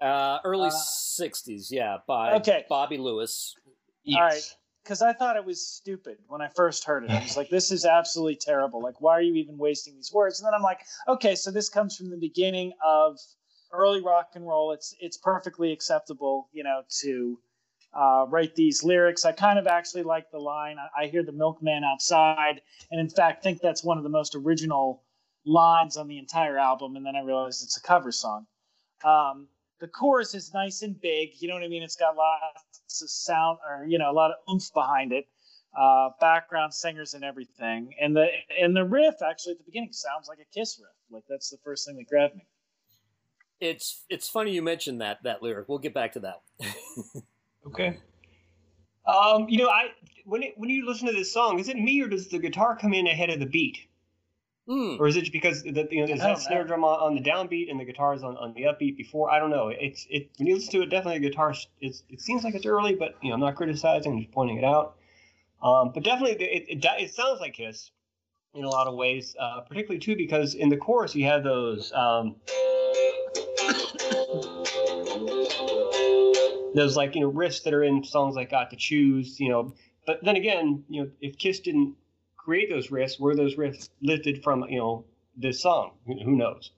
[0.00, 2.64] Uh, early uh, 60s, yeah, by okay.
[2.68, 3.54] Bobby Lewis.
[4.02, 4.18] Yes.
[4.18, 4.56] All right.
[4.82, 7.10] Because I thought it was stupid when I first heard it.
[7.10, 8.82] I was like, this is absolutely terrible.
[8.82, 10.40] Like, why are you even wasting these words?
[10.40, 13.18] And then I'm like, okay, so this comes from the beginning of
[13.72, 14.72] early rock and roll.
[14.72, 17.38] It's it's perfectly acceptable, you know, to
[17.94, 19.24] uh, write these lyrics.
[19.24, 20.76] I kind of actually like the line.
[20.78, 24.34] I, I hear the milkman outside, and in fact, think that's one of the most
[24.34, 25.02] original
[25.44, 28.46] lines on the entire album, and then I realized it's a cover song.
[29.04, 29.48] Um,
[29.82, 31.30] the chorus is nice and big.
[31.40, 31.82] You know what I mean?
[31.82, 35.26] It's got lots of sound, or you know, a lot of oomph behind it.
[35.76, 38.26] Uh, background singers and everything, and the
[38.60, 40.90] and the riff actually at the beginning sounds like a Kiss riff.
[41.10, 42.46] Like that's the first thing that grabbed me.
[43.58, 45.68] It's it's funny you mentioned that that lyric.
[45.68, 46.42] We'll get back to that.
[47.66, 47.98] okay.
[49.06, 49.86] Um, you know, I
[50.26, 52.76] when it, when you listen to this song, is it me or does the guitar
[52.76, 53.78] come in ahead of the beat?
[54.68, 55.00] Mm.
[55.00, 57.68] Or is it because the, you know there's that snare drum on, on, the downbeat
[57.68, 59.28] and the guitar's on, on the upbeat before?
[59.28, 59.68] I don't know.
[59.68, 61.52] It's it when you listen to it, definitely the guitar.
[61.80, 64.58] It's, it seems like it's early, but you know I'm not criticizing, I'm just pointing
[64.58, 64.96] it out.
[65.62, 67.90] Um, but definitely it, it, it sounds like Kiss
[68.54, 71.92] in a lot of ways, uh, particularly too because in the chorus you have those.
[71.92, 72.36] Um,
[76.74, 79.74] those like you know riffs that are in songs like "Got to Choose," you know.
[80.06, 81.96] But then again, you know, if Kiss didn't
[82.44, 85.04] create those riffs, were those riffs lifted from you know
[85.36, 85.92] this song?
[86.06, 86.72] Who knows?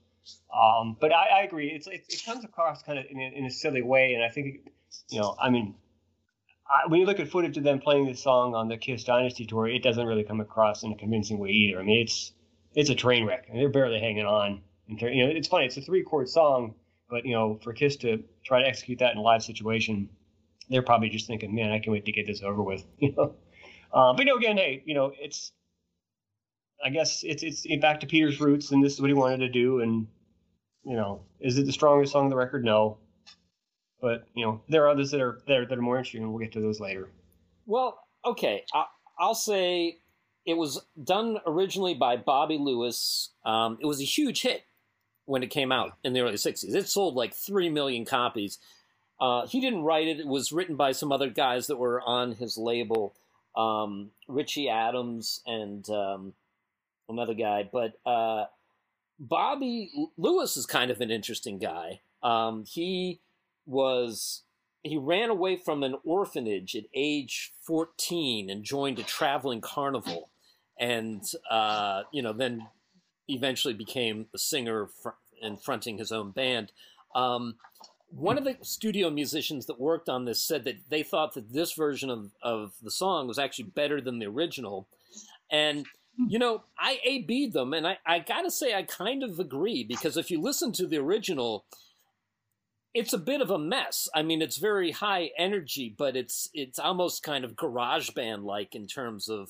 [0.53, 1.69] Um, but I, I, agree.
[1.69, 4.29] It's it, it, comes across kind of in a, in a silly way, and I
[4.29, 4.71] think
[5.09, 5.75] you know, I mean,
[6.67, 9.45] I, when you look at footage of them playing this song on the Kiss Dynasty
[9.45, 11.79] tour, it doesn't really come across in a convincing way either.
[11.79, 12.31] I mean, it's
[12.73, 14.61] it's a train wreck, and they're barely hanging on.
[14.87, 15.65] And You know, it's funny.
[15.65, 16.75] It's a three chord song,
[17.09, 20.09] but you know, for Kiss to try to execute that in a live situation,
[20.69, 23.35] they're probably just thinking, "Man, I can't wait to get this over with." You know,
[23.93, 25.51] uh, but you know, again, hey, you know, it's
[26.83, 29.49] I guess it's it's back to Peter's roots, and this is what he wanted to
[29.49, 29.81] do.
[29.81, 30.07] And
[30.83, 32.63] you know, is it the strongest song on the record?
[32.63, 32.97] No,
[34.01, 36.31] but you know, there are others that are that are, that are more interesting, and
[36.31, 37.09] we'll get to those later.
[37.65, 38.85] Well, okay, I,
[39.19, 39.97] will say
[40.45, 43.31] it was done originally by Bobby Lewis.
[43.43, 44.63] Um, it was a huge hit
[45.25, 46.75] when it came out in the early 60s.
[46.75, 48.59] It sold like 3 million copies.
[49.19, 50.19] Uh, he didn't write it.
[50.19, 53.15] It was written by some other guys that were on his label,
[53.55, 56.33] um, Richie Adams and um,
[57.09, 57.69] another guy.
[57.71, 58.45] But uh,
[59.19, 62.01] Bobby Lewis is kind of an interesting guy.
[62.23, 63.19] Um, he
[63.65, 64.43] was
[64.83, 70.29] he ran away from an orphanage at age 14 and joined a traveling carnival
[70.79, 72.67] and uh, you know then
[73.27, 75.09] eventually became a singer fr-
[75.41, 76.71] and fronting his own band.
[77.15, 77.55] Um,
[78.15, 81.73] one of the studio musicians that worked on this said that they thought that this
[81.73, 84.87] version of, of the song was actually better than the original.
[85.51, 85.85] And,
[86.27, 90.15] you know, I A-B'd them, and I, I gotta say, I kind of agree, because
[90.15, 91.65] if you listen to the original,
[92.93, 94.07] it's a bit of a mess.
[94.15, 98.73] I mean, it's very high energy, but it's it's almost kind of garage band like
[98.73, 99.49] in terms of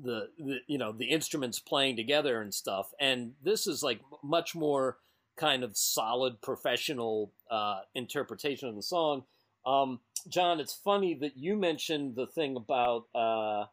[0.00, 4.54] the, the you know the instruments playing together and stuff and this is like much
[4.54, 4.98] more
[5.36, 9.24] kind of solid professional uh, interpretation of the song
[9.66, 13.64] um, john it's funny that you mentioned the thing about uh,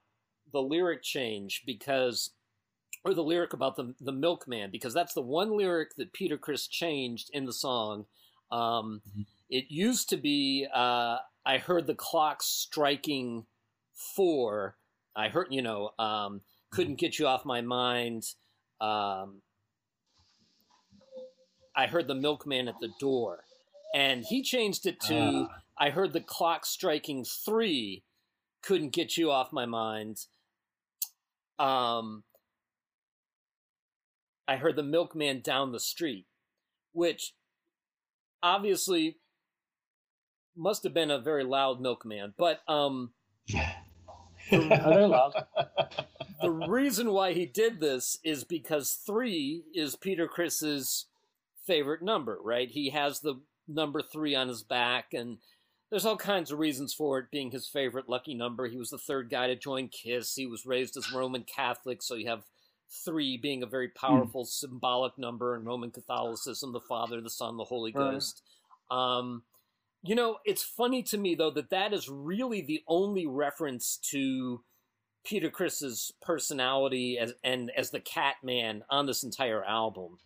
[0.51, 2.32] the lyric change because
[3.03, 6.68] or the lyric about the, the milkman because that's the one lyric that peter Criss
[6.68, 8.05] changed in the song
[8.51, 9.22] um, mm-hmm.
[9.49, 13.45] it used to be uh, i heard the clock striking
[13.93, 14.76] four
[15.16, 16.41] I heard, you know, um,
[16.72, 18.24] couldn't get you off my mind.
[18.80, 19.41] Um,
[21.76, 23.44] I heard the milkman at the door,
[23.94, 25.48] and he changed it to uh.
[25.78, 28.04] I heard the clock striking three.
[28.62, 30.26] Couldn't get you off my mind.
[31.58, 32.24] Um,
[34.48, 36.26] I heard the milkman down the street,
[36.92, 37.34] which
[38.44, 39.18] obviously
[40.56, 43.12] must have been a very loud milkman, but um.
[44.52, 45.34] they're loud.
[46.42, 51.06] the reason why he did this is because three is Peter Criss's
[51.66, 52.70] favorite number, right?
[52.70, 55.38] He has the number three on his back, and
[55.89, 58.68] there's all kinds of reasons for it being his favorite lucky number.
[58.68, 60.36] He was the third guy to join Kiss.
[60.36, 62.43] He was raised as Roman Catholic, so you have
[63.05, 64.05] three being a very hmm.
[64.05, 64.47] powerful mm.
[64.47, 68.41] symbolic number in Roman Catholicism the Father, the Son, the Holy Ghost.
[68.89, 69.43] Um,
[70.03, 74.64] you know, it's funny to me though that that is really the only reference to
[75.24, 80.18] Peter Criss's personality as and as the Cat Man on this entire album.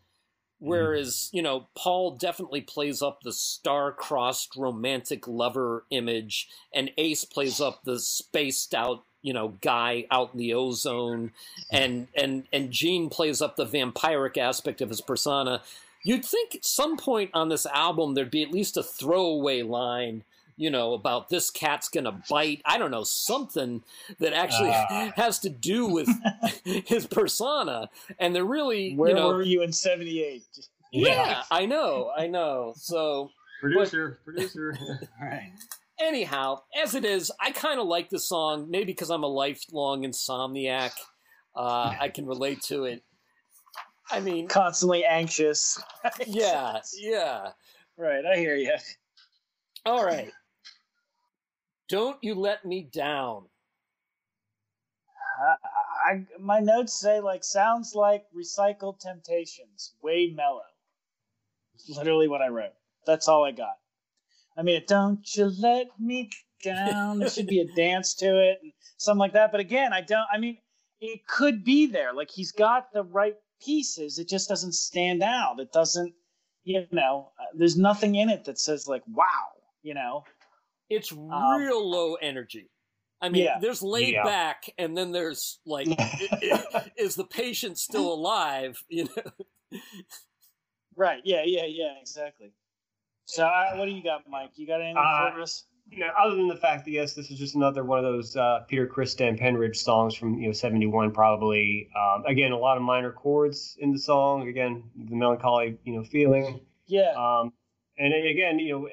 [0.61, 0.69] Mm-hmm.
[0.69, 7.59] Whereas, you know, Paul definitely plays up the star-crossed romantic lover image, and Ace plays
[7.59, 11.31] up the spaced out, you know guy out in the ozone,
[11.71, 15.61] and and and Gene plays up the vampiric aspect of his persona.
[16.03, 20.23] You'd think at some point on this album there'd be at least a throwaway line
[20.57, 22.61] you know, about this cat's gonna bite.
[22.65, 23.83] I don't know, something
[24.19, 26.09] that actually uh, has to do with
[26.63, 27.89] his persona.
[28.19, 30.43] And they're really Where you know, were you in seventy eight?
[30.91, 32.73] Yeah, yeah, I know, I know.
[32.77, 34.77] So producer, but, producer.
[35.21, 35.51] All right.
[35.99, 40.03] Anyhow, as it is, I kind of like the song, maybe because I'm a lifelong
[40.03, 40.91] insomniac.
[41.55, 43.01] Uh, I can relate to it.
[44.11, 45.81] I mean, constantly anxious.
[46.27, 47.51] yeah, yeah.
[47.97, 48.75] Right, I hear you.
[49.85, 50.31] All right.
[51.87, 53.45] Don't you let me down.
[55.39, 60.61] I, I, my notes say like sounds like recycled temptations, way mellow.
[61.89, 62.73] literally what I wrote.
[63.05, 63.77] That's all I got.
[64.57, 66.29] I mean, don't you let me
[66.63, 67.19] down.
[67.19, 69.51] there should be a dance to it and something like that.
[69.51, 70.27] But again, I don't.
[70.31, 70.57] I mean,
[70.99, 72.13] it could be there.
[72.13, 74.17] Like he's got the right pieces.
[74.17, 75.59] It just doesn't stand out.
[75.59, 76.13] It doesn't.
[76.63, 79.49] You know, uh, there's nothing in it that says like, "Wow."
[79.83, 80.23] You know,
[80.89, 82.69] it's um, real low energy.
[83.21, 83.57] I mean, yeah.
[83.59, 84.23] there's laid yeah.
[84.23, 85.87] back, and then there's like,
[86.97, 88.83] is the patient still alive?
[88.89, 89.79] You know.
[90.95, 91.21] Right.
[91.23, 91.43] Yeah.
[91.45, 91.65] Yeah.
[91.67, 91.93] Yeah.
[91.99, 92.51] Exactly.
[93.25, 94.51] So, uh, what do you got, Mike?
[94.55, 95.65] You got anything uh, for us?
[95.89, 98.35] You know, other than the fact that yes, this is just another one of those
[98.35, 101.89] uh, Peter Criss Stan Penridge songs from you know '71, probably.
[101.95, 104.47] Um, again, a lot of minor chords in the song.
[104.47, 106.59] Again, the melancholy you know feeling.
[106.87, 107.13] Yeah.
[107.17, 107.53] Um,
[107.97, 108.87] and again, you know,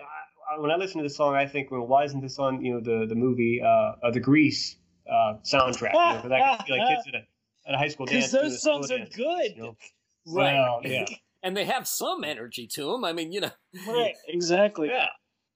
[0.59, 2.81] when I listen to this song, I think, well, why isn't this on you know
[2.81, 4.77] the the movie uh, uh the Grease
[5.11, 5.93] uh, soundtrack?
[5.93, 5.99] You
[6.29, 8.33] know, I could like kids at a, at a high school dance.
[8.33, 9.53] Because those songs are dance, good.
[9.57, 9.77] You know?
[10.25, 10.55] Right.
[10.55, 11.05] Well, yeah.
[11.43, 13.05] and they have some energy to them.
[13.05, 13.51] I mean, you know.
[13.89, 14.15] Right.
[14.29, 14.87] Exactly.
[14.87, 15.09] Yeah.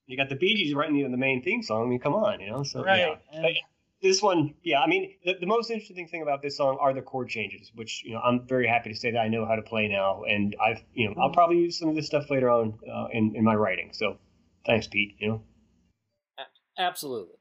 [0.09, 1.85] You got the Bee Gees writing the, the main theme song.
[1.85, 2.65] I mean, come on, you know.
[2.65, 3.17] So right.
[3.33, 3.43] yeah.
[3.43, 3.53] But
[4.03, 4.81] this one, yeah.
[4.81, 8.03] I mean, the, the most interesting thing about this song are the chord changes, which
[8.05, 10.57] you know I'm very happy to say that I know how to play now, and
[10.61, 11.35] I've you know I'll mm-hmm.
[11.35, 13.91] probably use some of this stuff later on uh, in in my writing.
[13.93, 14.19] So
[14.67, 15.17] thanks, Pete.
[15.19, 15.43] You know.
[16.79, 17.37] Absolutely.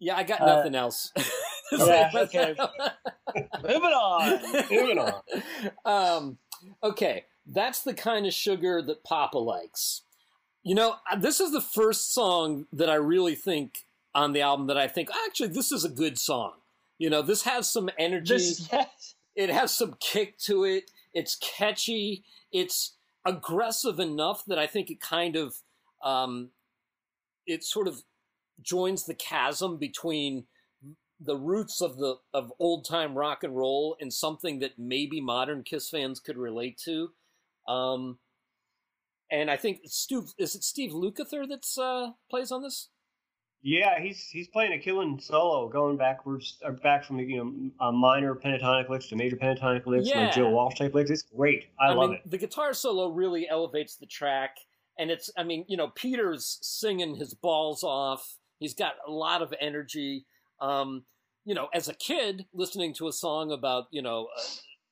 [0.00, 1.12] Yeah, I got uh, nothing uh, else.
[1.72, 2.56] yeah, okay.
[3.62, 4.66] Moving on.
[4.70, 5.22] Moving on.
[5.84, 6.38] Um,
[6.82, 10.02] okay, that's the kind of sugar that Papa likes.
[10.64, 13.84] You know, uh, this is the first song that I really think
[14.14, 16.52] on the album that I think actually this is a good song.
[16.98, 18.34] You know, this has some energy.
[18.34, 19.14] This, yes.
[19.34, 20.90] It has some kick to it.
[21.14, 22.24] It's catchy.
[22.52, 25.56] It's aggressive enough that I think it kind of
[26.02, 26.50] um,
[27.46, 28.02] it sort of
[28.60, 30.44] joins the chasm between
[31.24, 35.62] the roots of the of old time rock and roll and something that maybe modern
[35.62, 37.10] Kiss fans could relate to.
[37.68, 38.18] Um,
[39.30, 42.88] and I think Steve is it Steve Lukather that's uh, plays on this.
[43.64, 47.92] Yeah, he's he's playing a killing solo, going backwards, uh, back from you know a
[47.92, 50.24] minor pentatonic licks to major pentatonic licks, yeah.
[50.24, 51.10] like Joe Walsh type licks.
[51.10, 51.66] It's great.
[51.78, 52.30] I, I love mean, it.
[52.30, 54.56] The guitar solo really elevates the track,
[54.98, 58.36] and it's I mean you know Peter's singing his balls off.
[58.58, 60.26] He's got a lot of energy.
[60.60, 61.04] Um,
[61.44, 64.42] you know, as a kid listening to a song about you know uh,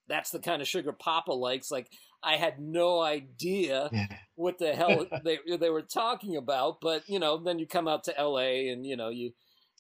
[0.09, 1.89] that's the kind of sugar Papa likes, like
[2.23, 3.91] I had no idea
[4.35, 6.81] what the hell they they were talking about.
[6.81, 8.69] But you know, then you come out to L.A.
[8.69, 9.33] and you know you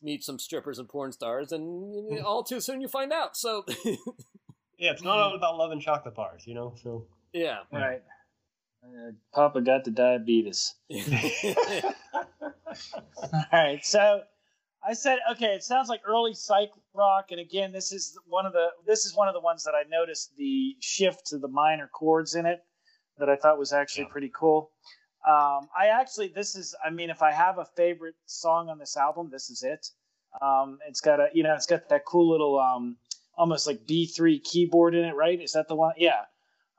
[0.03, 3.37] meet some strippers and porn stars, and all too soon you find out.
[3.37, 6.75] So yeah, it's not all about love and chocolate bars, you know.
[6.83, 8.03] So yeah, right.
[8.83, 10.74] Uh, Papa got the diabetes.
[10.91, 11.01] all
[13.53, 14.22] right, so
[14.87, 18.53] I said, okay, it sounds like early psych rock, and again, this is one of
[18.53, 21.89] the this is one of the ones that I noticed the shift to the minor
[21.93, 22.61] chords in it
[23.18, 24.12] that I thought was actually yeah.
[24.12, 24.70] pretty cool.
[25.28, 28.97] Um, I actually, this is, I mean, if I have a favorite song on this
[28.97, 29.87] album, this is it.
[30.41, 32.97] Um, it's got a, you know, it's got that cool little, um,
[33.37, 35.41] almost like B3 keyboard in it, right?
[35.41, 35.93] Is that the one?
[35.99, 36.22] Yeah.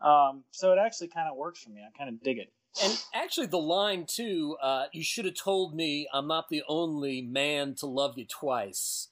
[0.03, 1.81] Um, so it actually kind of works for me.
[1.81, 2.51] I kind of dig it.
[2.81, 7.21] And actually, the line too, uh, you should have told me I'm not the only
[7.21, 9.09] man to love you twice.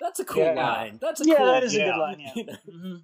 [0.00, 0.54] That's a cool yeah.
[0.54, 0.98] line.
[1.00, 1.86] That's a yeah, cool, that is yeah.
[1.86, 2.20] That is a good line.
[2.20, 2.42] Yeah.
[2.74, 2.96] mm-hmm.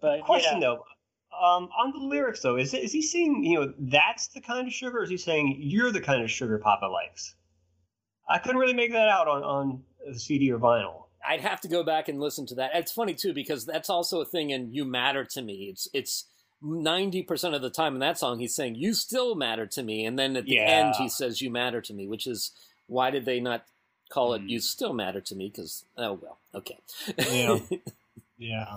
[0.00, 0.84] But question though,
[1.32, 4.72] um, on the lyrics though, is is he saying you know that's the kind of
[4.72, 7.34] sugar, or is he saying you're the kind of sugar Papa likes?
[8.28, 11.07] I couldn't really make that out on on the CD or vinyl.
[11.26, 12.70] I'd have to go back and listen to that.
[12.74, 16.24] It's funny too because that's also a thing in "You Matter to Me." It's it's
[16.62, 20.18] 90% of the time in that song he's saying you still matter to me and
[20.18, 20.62] then at the yeah.
[20.62, 22.50] end he says you matter to me which is
[22.88, 23.64] why did they not
[24.10, 24.48] call it mm.
[24.48, 26.78] you still matter to me because oh well okay
[27.30, 27.58] yeah
[28.38, 28.76] yeah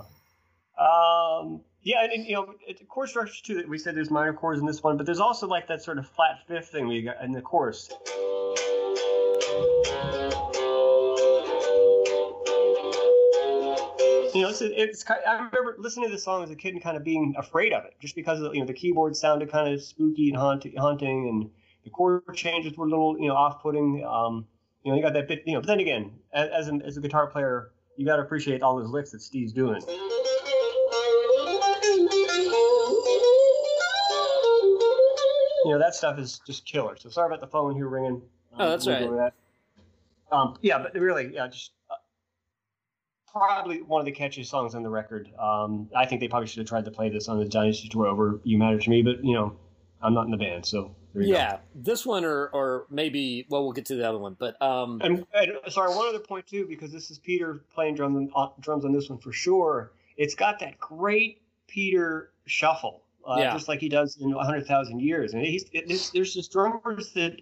[0.78, 4.32] um yeah and, and you know it, chord structures too that we said there's minor
[4.32, 7.02] chords in this one but there's also like that sort of flat fifth thing we
[7.02, 7.90] got in the chorus
[14.34, 16.96] you know, it's, it's I remember listening to this song as a kid and kind
[16.96, 19.82] of being afraid of it, just because of, you know the keyboard sounded kind of
[19.82, 21.50] spooky and haunting, haunting, and
[21.84, 24.04] the chord changes were a little you know off-putting.
[24.04, 24.46] Um,
[24.84, 25.60] you know, you got that bit, you know.
[25.60, 28.76] But then again, as as, an, as a guitar player, you got to appreciate all
[28.76, 29.80] those licks that Steve's doing.
[35.64, 36.96] You know, that stuff is just killer.
[36.96, 38.20] So sorry about the phone here ringing.
[38.58, 39.08] Oh, that's right.
[39.08, 39.34] That.
[40.32, 41.72] Um, yeah, but really, yeah, just
[43.32, 45.30] probably one of the catchiest songs on the record.
[45.38, 48.06] Um, I think they probably should have tried to play this on the Dynasty tour
[48.06, 49.56] over "You Matter to Me," but you know,
[50.02, 51.58] I'm not in the band, so yeah, go.
[51.74, 55.24] this one or or maybe well, we'll get to the other one, but um, and,
[55.34, 58.92] and, sorry, one other point too, because this is Peter playing drums on, drums on
[58.92, 59.92] this one for sure.
[60.16, 63.52] It's got that great Peter shuffle, uh, yeah.
[63.52, 65.32] just like he does in 100,000 Years.
[65.32, 67.40] And he's it, there's, there's just drummers that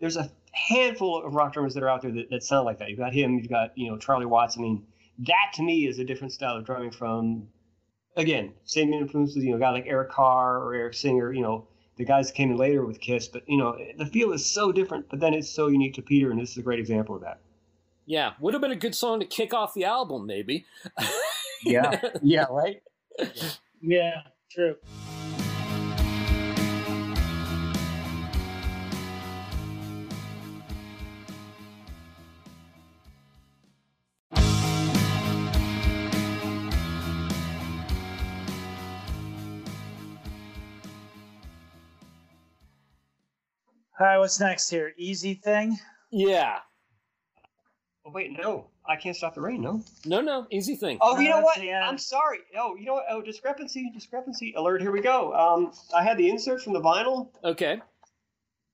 [0.00, 2.88] there's a handful of rock drummers that are out there that, that sound like that.
[2.88, 4.58] You've got him, you've got you know Charlie Watts.
[4.58, 4.86] I mean,
[5.20, 7.48] that to me is a different style of drumming from
[8.16, 9.44] again same influences.
[9.44, 11.32] You know, a guy like Eric Carr or Eric Singer.
[11.32, 14.44] You know the guys came in later with Kiss, but you know the feel is
[14.44, 15.08] so different.
[15.08, 17.40] But then it's so unique to Peter, and this is a great example of that.
[18.04, 20.64] Yeah, would have been a good song to kick off the album, maybe.
[21.64, 22.82] yeah, yeah, right.
[23.18, 23.50] Yeah,
[23.80, 24.76] yeah true.
[44.16, 44.92] Right, what's next here?
[44.96, 45.78] Easy thing?
[46.10, 46.58] Yeah.
[48.06, 48.68] Oh, wait, no.
[48.88, 49.82] I can't stop the rain, no?
[50.04, 50.46] No, no.
[50.50, 50.98] Easy thing.
[51.00, 51.58] Oh, you know what?
[51.58, 52.38] I'm sorry.
[52.56, 53.04] Oh, you know what?
[53.10, 54.80] Oh, discrepancy, discrepancy alert.
[54.80, 55.34] Here we go.
[55.34, 57.30] Um, I had the insert from the vinyl.
[57.44, 57.80] Okay.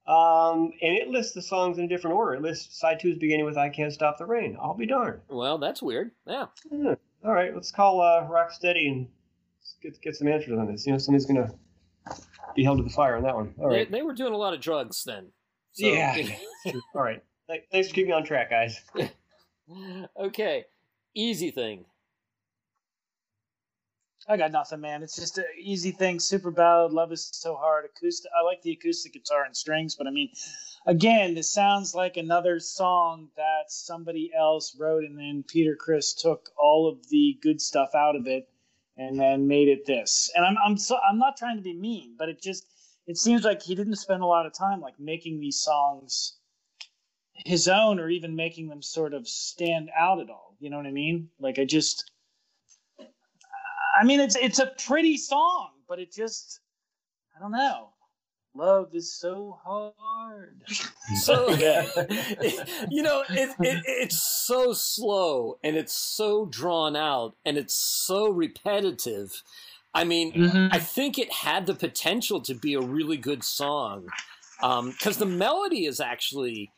[0.07, 2.35] Um, and it lists the songs in a different order.
[2.35, 5.21] It lists side twos beginning with "I Can't Stop the Rain." I'll be darned.
[5.29, 6.11] Well, that's weird.
[6.27, 6.47] Yeah.
[6.71, 6.97] yeah.
[7.25, 9.09] All right, let's call uh, Rocksteady and
[9.81, 10.85] get get some answers on this.
[10.87, 11.53] You know, somebody's gonna
[12.55, 13.55] be held to the fire on that one.
[13.59, 13.91] All right.
[13.91, 15.29] They, they were doing a lot of drugs then.
[15.73, 16.17] So, yeah.
[16.95, 17.23] All right.
[17.71, 18.81] Thanks for keeping me on track, guys.
[20.19, 20.65] okay.
[21.15, 21.85] Easy thing.
[24.29, 25.03] I got nothing, man.
[25.03, 26.21] It's just an easy thing.
[26.21, 26.93] Super ballad.
[26.93, 27.85] Love is so hard.
[27.85, 28.31] Acoustic.
[28.39, 30.31] I like the acoustic guitar and strings, but I mean,
[30.87, 36.51] again, this sounds like another song that somebody else wrote, and then Peter Criss took
[36.57, 38.49] all of the good stuff out of it
[38.97, 40.31] and then made it this.
[40.35, 42.67] And I'm I'm so I'm not trying to be mean, but it just
[43.07, 46.37] it seems like he didn't spend a lot of time like making these songs
[47.45, 50.57] his own or even making them sort of stand out at all.
[50.61, 51.29] You know what I mean?
[51.41, 52.11] Like I just
[53.99, 56.61] I mean it's it's a pretty song, but it just
[57.37, 57.93] I don't know
[58.55, 60.63] love is so hard.
[61.23, 61.87] so yeah,
[62.91, 68.29] you know, it, it, it's so slow and it's so drawn out and it's so
[68.29, 69.43] repetitive.
[69.95, 70.69] I mean, mm-hmm.
[70.71, 74.07] I think it had the potential to be a really good song
[74.59, 76.73] because um, the melody is actually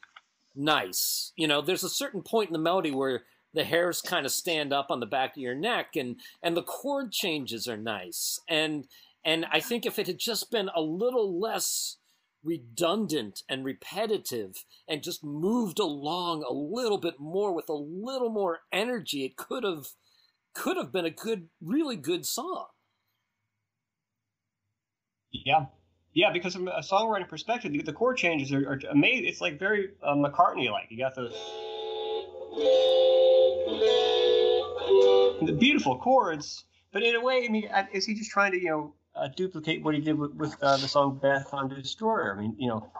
[0.56, 1.32] nice.
[1.36, 3.22] You know, there's a certain point in the melody where
[3.52, 6.62] the hairs kind of stand up on the back of your neck and and the
[6.62, 8.86] chord changes are nice and
[9.24, 11.96] and I think if it had just been a little less
[12.44, 18.60] redundant and repetitive and just moved along a little bit more with a little more
[18.72, 19.86] energy, it could have
[20.54, 22.66] could have been a good, really good song.
[25.32, 25.66] Yeah,
[26.12, 29.26] yeah, because from a songwriting perspective, the, the chord changes are, are, amazing.
[29.26, 30.86] It's like very uh, McCartney-like.
[30.90, 31.32] You got those
[35.44, 38.70] the beautiful chords, but in a way, I mean, is he just trying to, you
[38.70, 42.40] know, uh, duplicate what he did with, with uh, the song Beth on Destroyer." I
[42.40, 42.92] mean, you know,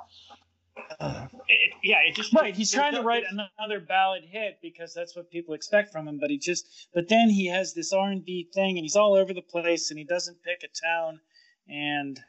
[1.00, 2.54] uh, it, yeah, it just right.
[2.54, 6.18] He's trying to write another ballad hit because that's what people expect from him.
[6.18, 9.14] But he just, but then he has this R and B thing, and he's all
[9.14, 11.20] over the place, and he doesn't pick a tone.
[11.68, 12.20] And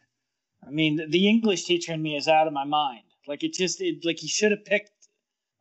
[0.65, 3.03] I mean, the English teacher in me is out of my mind.
[3.27, 4.91] Like it just, it, like he should have picked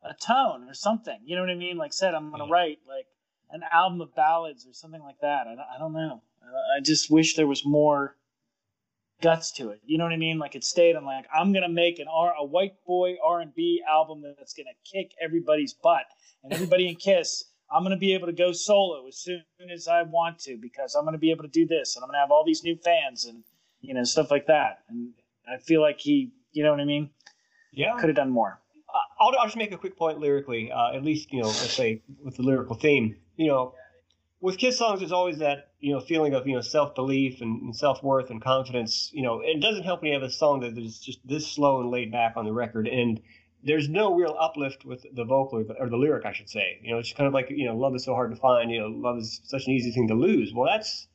[0.03, 1.17] a tone or something.
[1.25, 1.77] You know what I mean?
[1.77, 2.51] Like said, I'm gonna yeah.
[2.51, 3.07] write like
[3.51, 5.47] an album of ballads or something like that.
[5.47, 6.21] I, I don't know.
[6.77, 8.15] I just wish there was more
[9.21, 9.79] guts to it.
[9.85, 10.39] You know what I mean?
[10.39, 13.53] Like it stayed on like I'm gonna make an R a white boy R and
[13.53, 16.05] B album that's gonna kick everybody's butt
[16.43, 17.45] and everybody in Kiss.
[17.71, 19.43] I'm gonna be able to go solo as soon
[19.73, 22.19] as I want to because I'm gonna be able to do this and I'm gonna
[22.19, 23.43] have all these new fans and
[23.81, 24.79] you know stuff like that.
[24.89, 25.13] And
[25.47, 27.09] I feel like he, you know what I mean?
[27.71, 28.59] Yeah, could have done more.
[29.19, 32.01] I'll, I'll just make a quick point lyrically, uh, at least you know, let's say
[32.23, 33.15] with the lyrical theme.
[33.37, 33.73] You know,
[34.45, 37.63] with Kiss songs, there's always that you know feeling of you know self belief and,
[37.63, 39.09] and self worth and confidence.
[39.11, 41.81] You know, it doesn't help when you have a song that is just this slow
[41.81, 42.87] and laid back on the record.
[42.87, 43.19] And
[43.63, 46.79] there's no real uplift with the vocal or the, lyric, I should say.
[46.83, 48.69] You know, it's kind of like you know, love is so hard to find.
[48.69, 50.53] You know, love is such an easy thing to lose.
[50.53, 51.07] Well, that's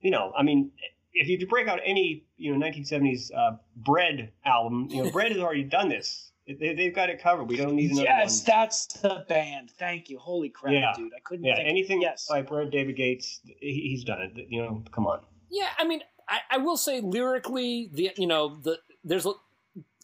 [0.00, 0.70] you know, I mean,
[1.12, 5.40] if you break out any you know 1970s uh, Bread album, you know, Bread has
[5.40, 6.27] already done this.
[6.48, 7.44] They, they've got it covered.
[7.44, 8.44] We don't need another yes, one.
[8.46, 9.70] that's the band.
[9.78, 10.18] Thank you.
[10.18, 10.92] Holy crap, yeah.
[10.96, 11.12] dude!
[11.14, 11.44] I couldn't.
[11.44, 12.26] Yeah, think anything yes.
[12.28, 14.46] by Bread, David Gates, he, he's done it.
[14.48, 15.20] You know, come on.
[15.50, 19.32] Yeah, I mean, I, I will say lyrically, the you know the there's a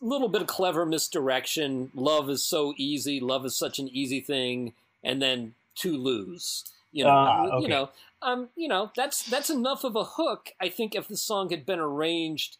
[0.02, 1.90] little bit of clever misdirection.
[1.94, 3.20] Love is so easy.
[3.20, 6.64] Love is such an easy thing, and then to lose.
[6.92, 7.62] You know, uh, okay.
[7.62, 7.90] you know,
[8.22, 10.50] um, you know, that's that's enough of a hook.
[10.60, 12.58] I think if the song had been arranged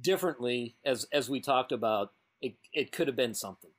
[0.00, 3.70] differently, as as we talked about, it it could have been something.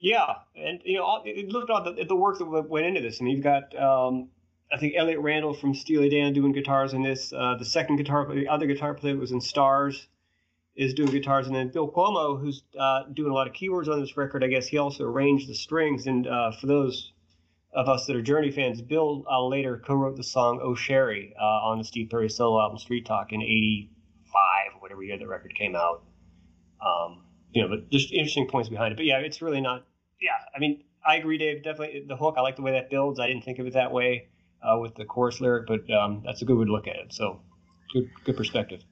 [0.00, 3.20] Yeah, and you know, look at the, the work that went into this.
[3.20, 4.28] I mean, you've got um,
[4.72, 7.32] I think Elliott Randall from Steely Dan doing guitars in this.
[7.32, 10.08] Uh, the second guitar, the other guitar player was in Stars,
[10.74, 14.00] is doing guitars, and then Bill Cuomo, who's uh, doing a lot of keyboards on
[14.00, 14.42] this record.
[14.42, 16.06] I guess he also arranged the strings.
[16.06, 17.12] And uh, for those
[17.72, 21.68] of us that are Journey fans, Bill uh, later co-wrote the song "Oh Sherrie" uh,
[21.68, 25.76] on the Steve Perry solo album Street Talk in '85, whatever year the record came
[25.76, 26.02] out.
[26.84, 27.22] Um,
[27.54, 28.96] you know, but just interesting points behind it.
[28.96, 29.86] But yeah, it's really not.
[30.20, 31.62] Yeah, I mean, I agree, Dave.
[31.62, 32.34] Definitely the hook.
[32.36, 33.20] I like the way that builds.
[33.20, 34.28] I didn't think of it that way
[34.62, 37.12] uh, with the chorus lyric, but um, that's a good way to look at it.
[37.12, 37.40] So
[37.92, 38.82] good, good perspective.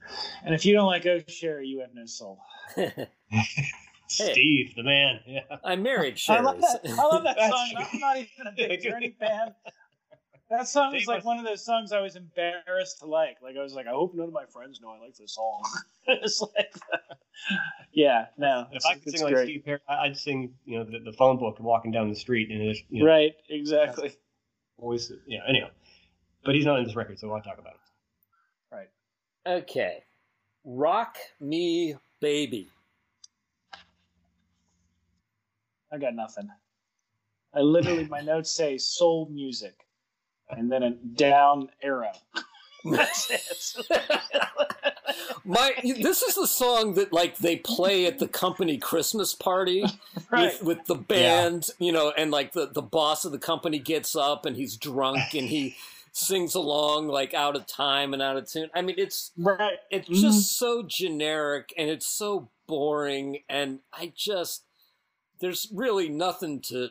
[0.45, 2.39] And if you don't like Oh Sherrie, you have no soul.
[4.07, 5.19] Steve, the man.
[5.27, 6.39] Yeah, I married Sherrie.
[6.39, 6.81] I love that.
[6.85, 7.73] I love that song.
[7.75, 9.53] I'm not even a big Journey fan.
[10.53, 13.37] That song is like one of those songs I was embarrassed to like.
[13.41, 15.63] Like I was like, I hope none of my friends know I like this song.
[16.07, 16.71] it's like,
[17.91, 18.67] yeah, no.
[18.71, 21.55] If I could sing like Steve Perry, I'd sing, you know, the, the phone book
[21.57, 24.13] and walking down the street, and it's, you know, right, exactly.
[24.77, 25.39] Always, yeah.
[25.49, 25.69] Anyhow,
[26.45, 28.75] but he's not in this record, so I want to talk about it.
[28.75, 28.89] Right.
[29.47, 30.03] Okay.
[30.65, 32.67] Rock me, baby.
[35.91, 36.47] I got nothing.
[37.55, 39.82] I literally, my notes say soul music
[40.57, 42.11] and then a down arrow.
[42.85, 43.99] That's it.
[45.45, 49.85] My this is the song that like they play at the company Christmas party
[50.31, 50.51] right.
[50.59, 51.85] with, with the band, yeah.
[51.85, 55.33] you know, and like the, the boss of the company gets up and he's drunk
[55.33, 55.75] and he
[56.11, 58.69] sings along like out of time and out of tune.
[58.73, 59.79] I mean it's right.
[59.89, 60.21] it's mm-hmm.
[60.21, 64.63] just so generic and it's so boring and I just
[65.39, 66.89] there's really nothing to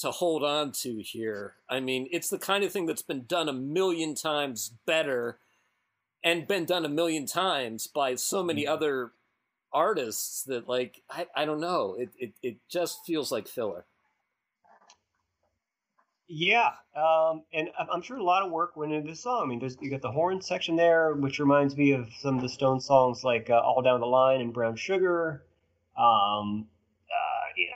[0.00, 1.54] to hold on to here.
[1.68, 5.38] I mean, it's the kind of thing that's been done a million times better
[6.22, 8.72] and been done a million times by so many mm-hmm.
[8.72, 9.12] other
[9.72, 11.96] artists that like I, I don't know.
[11.98, 13.84] It, it it just feels like filler.
[16.32, 19.42] Yeah, um, and I'm sure a lot of work went into this song.
[19.42, 22.42] I mean, there's you got the horn section there, which reminds me of some of
[22.42, 25.42] the Stone songs like uh, "All Down the Line" and "Brown Sugar."
[25.98, 26.68] Um,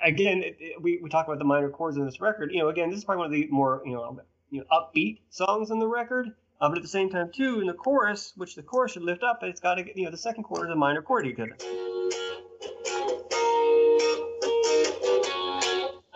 [0.02, 2.50] again, it, it, we, we talk about the minor chords in this record.
[2.52, 4.20] You know, again, this is probably one of the more you know,
[4.50, 6.32] you know upbeat songs on the record.
[6.60, 9.22] Uh, but at the same time, too, in the chorus, which the chorus should lift
[9.22, 11.26] up, it's got to get you know the second chord is a minor chord.
[11.26, 11.52] You could.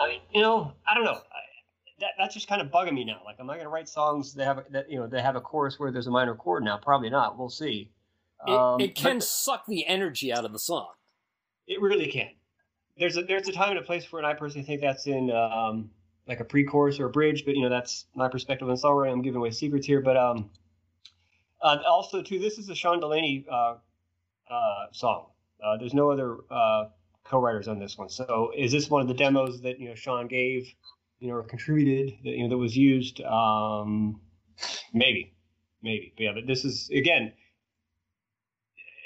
[0.01, 1.13] I mean, you know, I don't know.
[1.13, 1.41] I,
[2.01, 3.21] that, that's just kind of bugging me now.
[3.25, 5.37] Like, am I going to write songs that have a, that you know that have
[5.37, 6.79] a chorus where there's a minor chord now?
[6.79, 7.39] Probably not.
[7.39, 7.91] We'll see.
[8.47, 10.91] It, um, it can but, suck the energy out of the song.
[11.67, 12.31] It really can
[12.99, 14.25] there's a there's a time and a place for it.
[14.25, 15.91] I personally think that's in um,
[16.27, 19.13] like a pre-chorus or a bridge, but you know that's my perspective on songwriting.
[19.13, 20.51] I'm giving away secrets here, but um,
[21.63, 23.77] uh, also too, this is a Sean Delaney uh,
[24.51, 25.27] uh, song.
[25.65, 26.87] Uh, there's no other uh,
[27.25, 28.09] co-writers on this one.
[28.09, 30.73] So is this one of the demos that you know Sean gave,
[31.19, 33.21] you know, or contributed that you know that was used?
[33.23, 34.21] Um,
[34.93, 35.35] maybe,
[35.83, 36.33] maybe, but yeah.
[36.35, 37.33] But this is again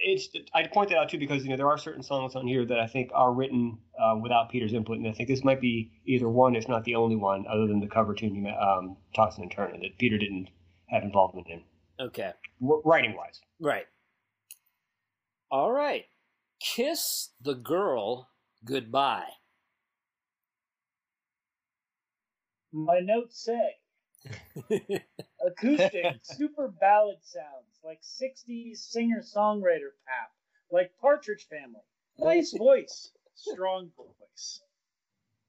[0.03, 2.64] it's I'd point that out too because you know there are certain songs on here
[2.66, 5.92] that I think are written uh, without Peter's input, and I think this might be
[6.07, 9.50] either one, if not the only one, other than the cover tune, um, Tossin and
[9.50, 10.48] Turner, that Peter didn't
[10.88, 11.62] have involvement in.
[12.00, 12.32] Okay.
[12.61, 13.40] W- writing wise.
[13.61, 13.86] Right.
[15.50, 16.05] All right.
[16.61, 18.28] Kiss the girl
[18.64, 19.28] goodbye.
[22.72, 23.76] My notes say
[25.46, 30.30] acoustic, super ballad sounds like 60s singer songwriter pap,
[30.70, 31.83] like Partridge Family.
[32.18, 34.62] Nice voice, strong voice.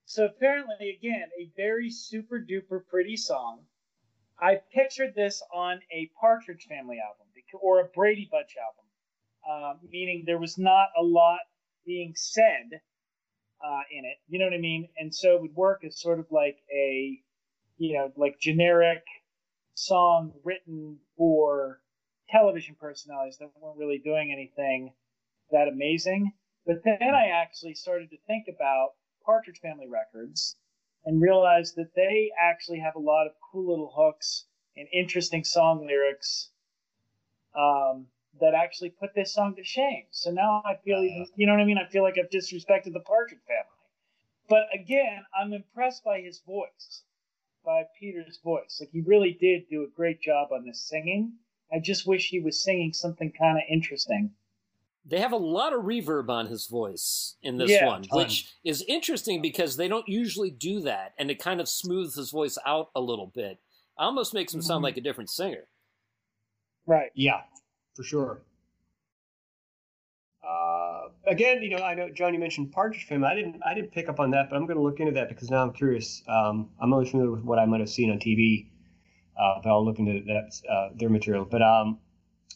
[0.05, 3.65] So, apparently, again, a very super duper pretty song.
[4.39, 7.27] I pictured this on a Partridge Family album
[7.61, 8.86] or a Brady Bunch album,
[9.47, 11.39] uh, meaning there was not a lot
[11.86, 12.81] being said
[13.63, 14.17] uh, in it.
[14.27, 14.89] You know what I mean?
[14.97, 17.21] And so it would work as sort of like a
[17.77, 19.03] you know, like generic
[19.75, 21.79] song written for
[22.34, 24.91] television personalities that weren't really doing anything
[25.51, 26.34] that amazing.
[26.65, 28.93] But then I actually started to think about
[29.25, 30.55] Partridge Family Records
[31.05, 35.86] and realized that they actually have a lot of cool little hooks and interesting song
[35.86, 36.49] lyrics
[37.55, 38.07] um,
[38.39, 40.05] that actually put this song to shame.
[40.11, 41.77] So now I feel even, you know what I mean?
[41.77, 43.69] I feel like I've disrespected the Partridge Family.
[44.49, 47.03] But again, I'm impressed by his voice,
[47.63, 48.77] by Peter's voice.
[48.79, 51.34] Like he really did do a great job on this singing.
[51.74, 54.32] I just wish he was singing something kind of interesting.
[55.05, 58.86] They have a lot of reverb on his voice in this Yeah, one, which is
[58.88, 62.89] interesting because they don't usually do that, and it kind of smooths his voice out
[62.95, 63.59] a little bit.
[63.97, 64.84] Almost makes him sound Mhm.
[64.84, 65.67] like a different singer.
[66.86, 67.11] Right.
[67.15, 67.41] Yeah,
[67.95, 68.41] for sure.
[70.45, 73.28] Uh, again, you know, I know John, you mentioned Partridge Family.
[73.28, 75.30] I didn't, I didn't pick up on that, but I'm going to look into that
[75.30, 76.21] because now I'm curious.
[76.28, 78.67] Um, I'm only familiar with what I might have seen on TV,
[79.38, 81.45] uh, but I'll look into that uh, their material.
[81.45, 81.99] But um,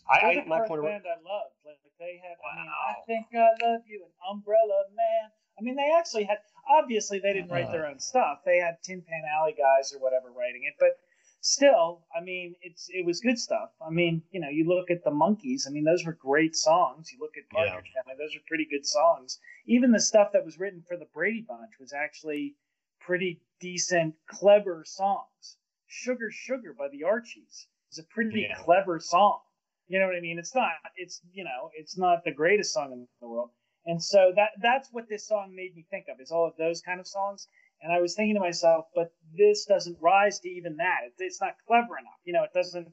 [0.10, 1.56] I, I my point of band I loved.
[1.66, 5.32] Like they had, I mean, I think I love you, and Umbrella Man.
[5.60, 6.38] I mean, they actually had.
[6.70, 8.40] Obviously, they didn't write their own stuff.
[8.46, 11.00] They had Tin Pan Alley guys or whatever writing it, but
[11.42, 13.70] still, I mean, it's it was good stuff.
[13.86, 15.68] I mean, you know, you look at the Monkees.
[15.68, 17.12] I mean, those were great songs.
[17.12, 17.72] You look at Yeah.
[17.74, 19.40] Family; those are pretty good songs.
[19.66, 22.56] Even the stuff that was written for the Brady Bunch was actually
[23.00, 25.58] pretty decent, clever songs.
[25.88, 28.56] Sugar Sugar by the Archies is a pretty Yeah.
[28.56, 29.42] clever song.
[29.88, 30.38] You know what I mean?
[30.38, 30.74] It's not.
[30.98, 31.72] It's you know.
[31.74, 33.52] It's not the greatest song in the world.
[33.86, 36.20] And so that that's what this song made me think of.
[36.20, 37.48] Is all of those kind of songs.
[37.82, 41.04] And I was thinking to myself, but this doesn't rise to even that.
[41.06, 42.20] It, it's not clever enough.
[42.26, 42.92] You know, it doesn't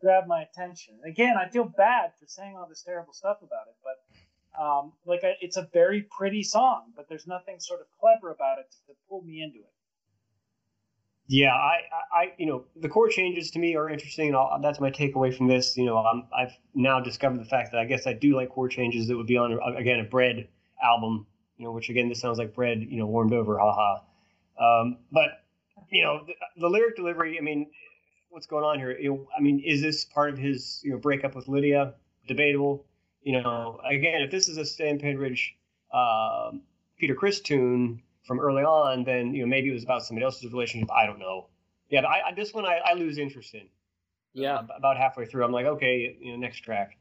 [0.00, 1.00] grab my attention.
[1.06, 5.22] Again, I feel bad for saying all this terrible stuff about it, but um, like
[5.24, 8.94] I, it's a very pretty song, but there's nothing sort of clever about it to
[9.08, 9.72] pull me into it.
[11.28, 11.80] Yeah, I,
[12.14, 14.90] I, I- you know, the chord changes to me are interesting, and I'll, that's my
[14.90, 15.76] takeaway from this.
[15.76, 18.70] You know, I'm, I've now discovered the fact that I guess I do like chord
[18.70, 20.48] changes that would be on again a Bread
[20.82, 21.26] album.
[21.58, 23.98] You know, which again this sounds like Bread, you know, warmed over, haha.
[24.60, 25.42] Um, but
[25.90, 27.38] you know, the, the lyric delivery.
[27.38, 27.70] I mean,
[28.30, 28.96] what's going on here?
[29.36, 31.94] I mean, is this part of his you know breakup with Lydia?
[32.28, 32.84] Debatable.
[33.22, 35.40] You know, again, if this is a Stan Penridge,
[35.92, 36.62] um,
[36.98, 40.52] Peter Criss tune from early on, then you know maybe it was about somebody else's
[40.52, 40.90] relationship.
[40.92, 41.46] I don't know.
[41.88, 43.68] Yeah, but I, I, this one I, I lose interest in.
[44.32, 44.56] Yeah.
[44.56, 46.98] Uh, about halfway through, I'm like, okay, you know, next track.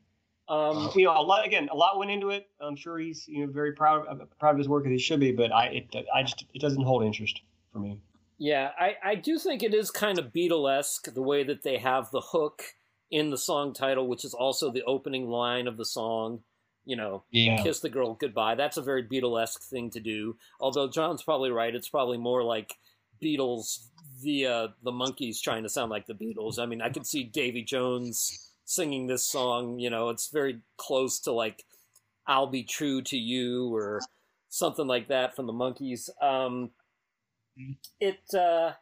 [0.47, 2.47] Um, you know, a lot again, a lot went into it.
[2.61, 5.19] I'm sure he's you know very proud of, proud of his work as he should
[5.19, 7.41] be, but I it I just it doesn't hold interest
[7.73, 7.99] for me.
[8.37, 12.11] Yeah, I, I do think it is kind of Beatlesque the way that they have
[12.11, 12.75] the hook
[13.09, 16.41] in the song title, which is also the opening line of the song.
[16.85, 17.61] You know, Yeah.
[17.63, 18.55] kiss the girl goodbye.
[18.55, 20.37] That's a very Beatlesque thing to do.
[20.59, 21.73] Although John's probably right.
[21.75, 22.77] It's probably more like
[23.21, 23.87] Beatles
[24.21, 26.59] via the Monkees trying to sound like the Beatles.
[26.59, 29.79] I mean, I could see Davy Jones singing this song.
[29.79, 31.65] You know, it's very close to like
[32.27, 34.01] "I'll Be True to You" or
[34.49, 36.09] something like that from the Monkees.
[36.21, 36.71] Um,
[37.99, 38.73] it uh,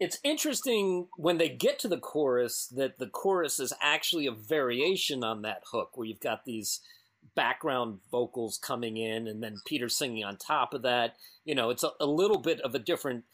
[0.00, 5.22] it's interesting when they get to the chorus that the chorus is actually a variation
[5.22, 6.80] on that hook, where you've got these
[7.34, 11.16] background vocals coming in and then Peter singing on top of that.
[11.44, 13.24] You know, it's a, a little bit of a different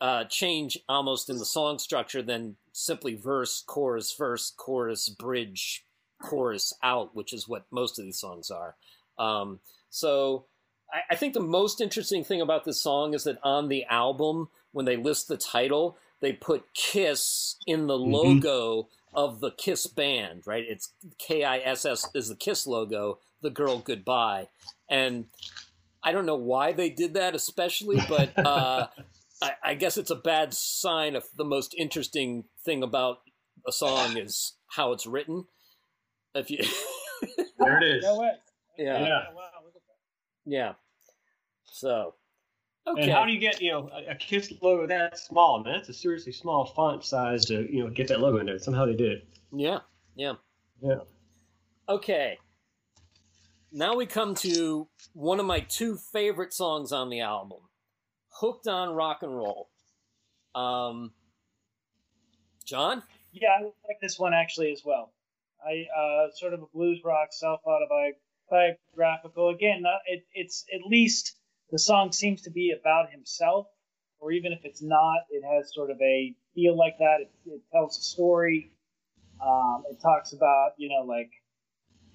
[0.00, 5.84] uh, change almost in the song structure than simply verse, chorus, verse, chorus, bridge,
[6.22, 8.76] chorus, out, which is what most of these songs are.
[9.18, 9.60] Um,
[9.90, 10.46] so
[10.92, 14.48] I, I think the most interesting thing about this song is that on the album,
[14.72, 18.12] when they list the title, they put Kiss in the Mhm.
[18.12, 20.64] logo of the Kiss band, right?
[20.66, 24.48] It's K I S S is the Kiss logo, the girl goodbye.
[24.90, 25.26] And
[26.02, 28.86] I don't know why they did that, especially, but uh,
[29.42, 33.18] I, I guess it's a bad sign if the most interesting thing about
[33.66, 35.44] a song is how it's written.
[36.34, 36.58] If you,
[37.58, 38.04] There it is.
[38.04, 38.30] No way.
[38.78, 39.20] yeah, Yeah.
[39.34, 40.46] Wow, look at that.
[40.46, 40.72] yeah.
[41.64, 42.14] So,
[42.92, 43.02] okay.
[43.02, 45.62] And how do you get you know a, a Kiss logo that small?
[45.62, 48.58] Man, that's a seriously small font size to you know get that logo in there.
[48.58, 49.28] Somehow they did it.
[49.52, 49.80] Yeah,
[50.14, 50.34] yeah.
[50.80, 51.00] Yeah.
[51.88, 52.38] Okay.
[53.72, 57.60] Now we come to one of my two favorite songs on the album,
[58.30, 59.68] "Hooked on Rock and Roll."
[60.54, 61.12] Um,
[62.64, 65.12] John, Yeah, I like this one actually as well.
[65.64, 69.48] I uh, sort of a blues rock, self autobiographical.
[69.48, 71.37] Again, it, it's at least
[71.70, 73.66] the song seems to be about himself,
[74.20, 77.18] or even if it's not, it has sort of a feel like that.
[77.20, 78.72] It, it tells a story.
[79.44, 81.30] Um, it talks about you know like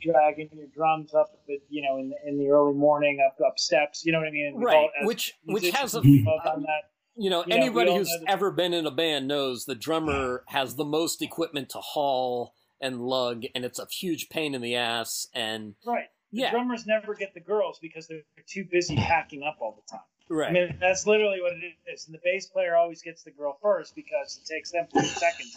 [0.01, 3.57] dragging your drums up, at, you know, in the, in the early morning up up
[3.57, 4.03] steps.
[4.05, 4.55] You know what I mean?
[4.57, 4.89] Right?
[5.03, 6.89] Which which has a musicians, we've all done that.
[7.15, 10.75] you know Yeah, anybody who's know ever been in a band knows the drummer has
[10.75, 15.27] the most equipment to haul and lug, and it's a huge pain in the ass
[15.33, 16.07] and Right.
[16.33, 16.51] The Yeah.
[16.51, 20.05] drummers never get the girls because they're too busy packing up all the time.
[20.29, 20.49] Right.
[20.49, 22.07] I mean, that's literally what it is.
[22.07, 25.55] And the bass player always gets the girl first because it takes them 30 seconds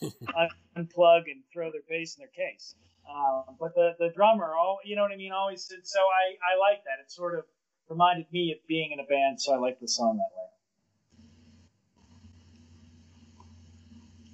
[0.00, 2.74] to un- unplug and throw their bass in their case.
[3.08, 5.70] Um, but the, the drummer, all you know what I mean, always.
[5.70, 7.00] And so I, I like that.
[7.02, 7.44] It sort of
[7.90, 10.48] reminded me of being in a band, so I like the song that way.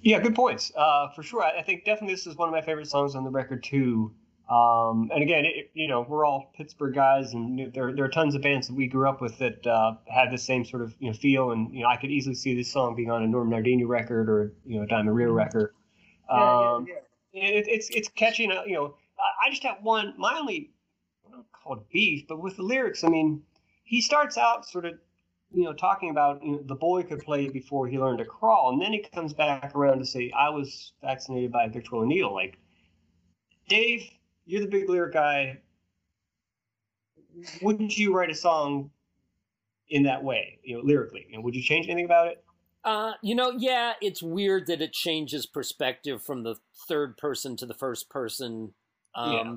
[0.01, 0.71] Yeah, good points.
[0.75, 3.23] Uh, for sure, I, I think definitely this is one of my favorite songs on
[3.25, 4.13] the record too.
[4.49, 8.35] Um, and again, it, you know, we're all Pittsburgh guys, and there there are tons
[8.35, 11.07] of bands that we grew up with that uh, had the same sort of you
[11.07, 11.51] know feel.
[11.51, 14.29] And you know, I could easily see this song being on a Norm Nardini record
[14.29, 15.73] or you know, a Diamond Reo record.
[16.29, 16.95] Um, yeah,
[17.33, 17.43] yeah.
[17.43, 18.43] it, it's it's catchy.
[18.43, 18.95] You know,
[19.43, 20.13] I, just have one.
[20.15, 20.69] My only
[21.27, 23.41] I don't call it beef, but with the lyrics, I mean,
[23.83, 24.93] he starts out sort of
[25.51, 28.73] you know talking about you know, the boy could play before he learned to crawl,
[28.73, 32.31] and then he comes back around to say I was vaccinated by a Victrola needle.
[32.31, 32.59] Like,
[33.67, 34.07] Dave,
[34.45, 35.59] you're the big lyric guy.
[37.61, 38.91] Wouldn't you write a song
[39.89, 41.27] in that way, you know, lyrically?
[41.31, 42.43] Know, would you change anything about it?
[42.83, 46.55] Uh, you know, yeah, it's weird that it changes perspective from the
[46.87, 48.73] third person to the first person.
[49.15, 49.55] Um, Yeah.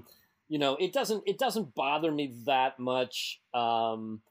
[0.51, 3.39] You know, it doesn't it doesn't bother me that much.
[3.53, 4.22] Um,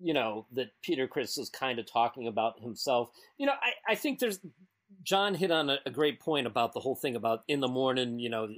[0.00, 3.10] you know that Peter Criss is kind of talking about himself.
[3.36, 4.40] You know, I I think there's
[5.02, 8.18] John hit on a, a great point about the whole thing about in the morning.
[8.18, 8.48] You know,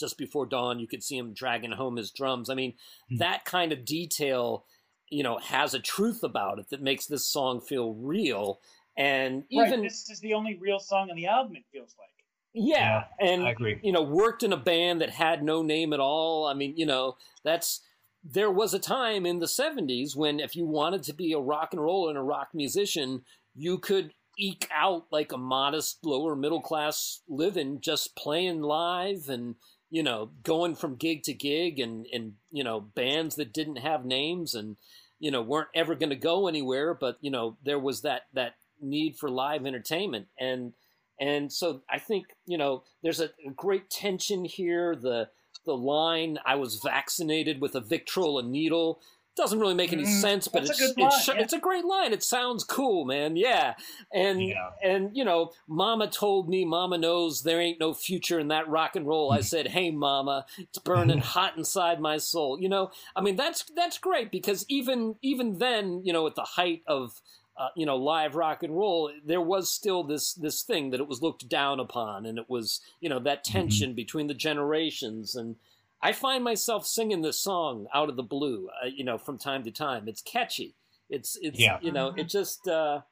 [0.00, 2.50] just before dawn, you could see him dragging home his drums.
[2.50, 2.74] I mean,
[3.08, 3.16] Hmm.
[3.18, 4.64] that kind of detail
[5.12, 8.60] you know has a truth about it that makes this song feel real
[8.96, 11.56] and even right, this is the only real song on the album.
[11.56, 12.08] It feels like.
[12.52, 13.80] yeah, and I agree.
[13.82, 16.86] you know worked in a band that had no name at all i mean you
[16.86, 17.80] know that's
[18.22, 21.70] there was a time in the 70s when if you wanted to be a rock
[21.72, 23.22] and roll and a rock musician
[23.56, 29.56] you could eke out like a modest lower middle class living just playing live and
[29.90, 34.04] you know going from gig to gig and and you know bands that didn't have
[34.04, 34.76] names and
[35.18, 38.54] you know weren't ever going to go anywhere but you know there was that that
[38.80, 40.72] need for live entertainment and
[41.20, 44.96] and so I think you know there's a, a great tension here.
[44.96, 45.28] The
[45.66, 49.00] the line "I was vaccinated with a Victrola needle"
[49.36, 50.20] doesn't really make any Mhm.
[50.20, 51.34] sense, but That's a it's line, it's, yeah.
[51.38, 52.12] it's a great line.
[52.12, 53.36] It sounds cool, man.
[53.36, 53.74] Yeah,
[54.12, 54.70] and Yeah.
[54.82, 58.96] and you know, Mama told me, Mama knows there ain't no future in that rock
[58.96, 59.32] and roll.
[59.32, 62.60] I said, Hey, Mama, it's burning hot inside my soul.
[62.60, 66.42] You know, I mean that's that's great because even even then, you know, at the
[66.42, 67.22] height of
[67.56, 71.06] uh, you know live rock and roll, there was still this this thing that it
[71.06, 75.56] was looked down upon, and it was you know that tension between the generations and.
[76.02, 79.64] I find myself singing this song out of the blue, uh, you know, from time
[79.64, 80.08] to time.
[80.08, 80.74] It's catchy.
[81.08, 81.78] It's it's Yeah.
[81.82, 83.02] you know, it just uh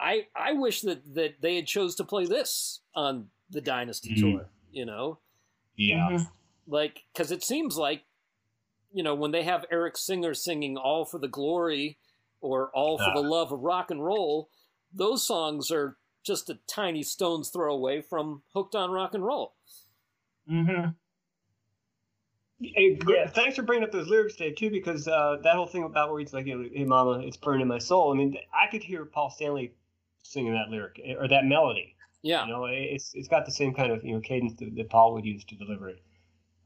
[0.00, 4.20] I I wish that that they had chose to play this on the Dynasty Mhm.
[4.20, 5.18] tour, you know?
[5.76, 6.08] Yeah.
[6.10, 6.30] Mhm.
[6.66, 8.04] Like cuz it seems like
[8.90, 11.98] you know, when they have Eric Singer singing All for the Glory
[12.40, 14.48] or All for the Love of Rock and Roll,
[14.92, 19.54] those songs are just a tiny stone's throw away from Hooked on Rock and Roll.
[20.48, 20.90] Mm-hmm.
[22.60, 23.28] Hey, Yeah.
[23.28, 26.18] Thanks for bringing up those lyrics, Dave, too, because uh, that whole thing about where
[26.18, 28.82] he's like, you know, "Hey, mama, it's burning in my soul." I mean, I could
[28.82, 29.74] hear Paul Stanley
[30.22, 31.94] singing that lyric eh, or that melody.
[32.22, 32.46] Yeah.
[32.46, 35.14] You know, it's it's got the same kind of you know cadence that, that Paul
[35.14, 36.02] would use to deliver it.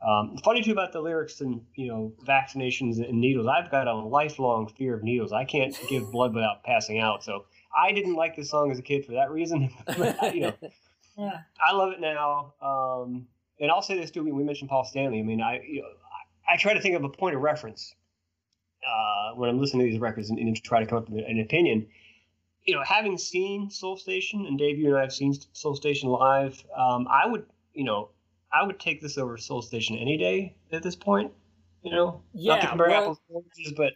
[0.07, 3.47] Um, funny too about the lyrics and you know vaccinations and needles.
[3.47, 5.33] I've got a lifelong fear of needles.
[5.33, 7.23] I can't give blood without passing out.
[7.23, 7.45] So
[7.77, 9.71] I didn't like this song as a kid for that reason.
[10.33, 10.55] you know,
[11.19, 11.41] Yeah.
[11.61, 12.55] I love it now.
[12.63, 13.27] Um,
[13.61, 14.23] and I'll say this too.
[14.23, 15.21] We we mentioned Paul Stanley.
[15.21, 15.89] I mean, I you know,
[16.49, 17.95] I, try to think of a point of reference
[18.87, 21.41] uh, when I'm listening to these records and, and try to come up with an
[21.41, 21.87] opinion.
[22.65, 26.09] You know, having seen Soul Station and Dave, you and I have seen Soul Station
[26.09, 26.63] live.
[26.77, 27.45] Um, I would,
[27.75, 28.11] you know,
[28.53, 31.33] I would take this over Soul Station any day at this point.
[31.83, 33.93] You know, yeah, not to compare well- apples to oranges, but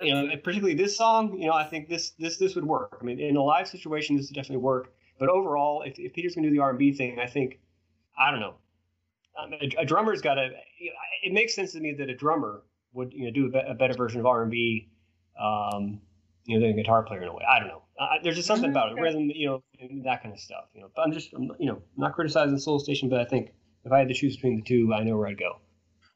[0.00, 2.98] you know, particularly this song, you know, I think this this this would work.
[3.00, 4.92] I mean, in a live situation, this would definitely work.
[5.18, 7.60] But overall, if, if Peter's going to do the R&B thing, I think,
[8.18, 8.54] I don't know,
[9.40, 10.48] um, a, a drummer's got to.
[10.78, 12.62] You know, it makes sense to me that a drummer
[12.92, 14.88] would you know do a, be- a better version of R&B,
[15.40, 16.00] um,
[16.44, 17.44] you know, than a guitar player in a way.
[17.50, 17.82] I don't know.
[17.98, 20.64] Uh, there's just something about it, rhythm, you know, and that kind of stuff.
[20.74, 23.52] You know, but I'm just, I'm, you know, not criticizing Soul Station, but I think
[23.84, 25.60] if I had to choose between the two, I know where I'd go.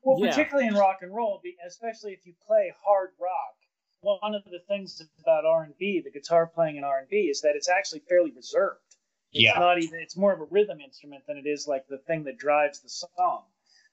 [0.02, 0.30] Well, Yeah.
[0.30, 3.56] particularly in rock and roll, especially if you play hard rock.
[4.00, 7.28] One of the things about R and B, the guitar playing in R and B,
[7.30, 8.80] is that it's actually fairly reserved.
[9.36, 9.58] It's Yeah.
[9.58, 10.00] not even.
[10.00, 12.88] It's more of a rhythm instrument than it is like the thing that drives the
[12.88, 13.44] song.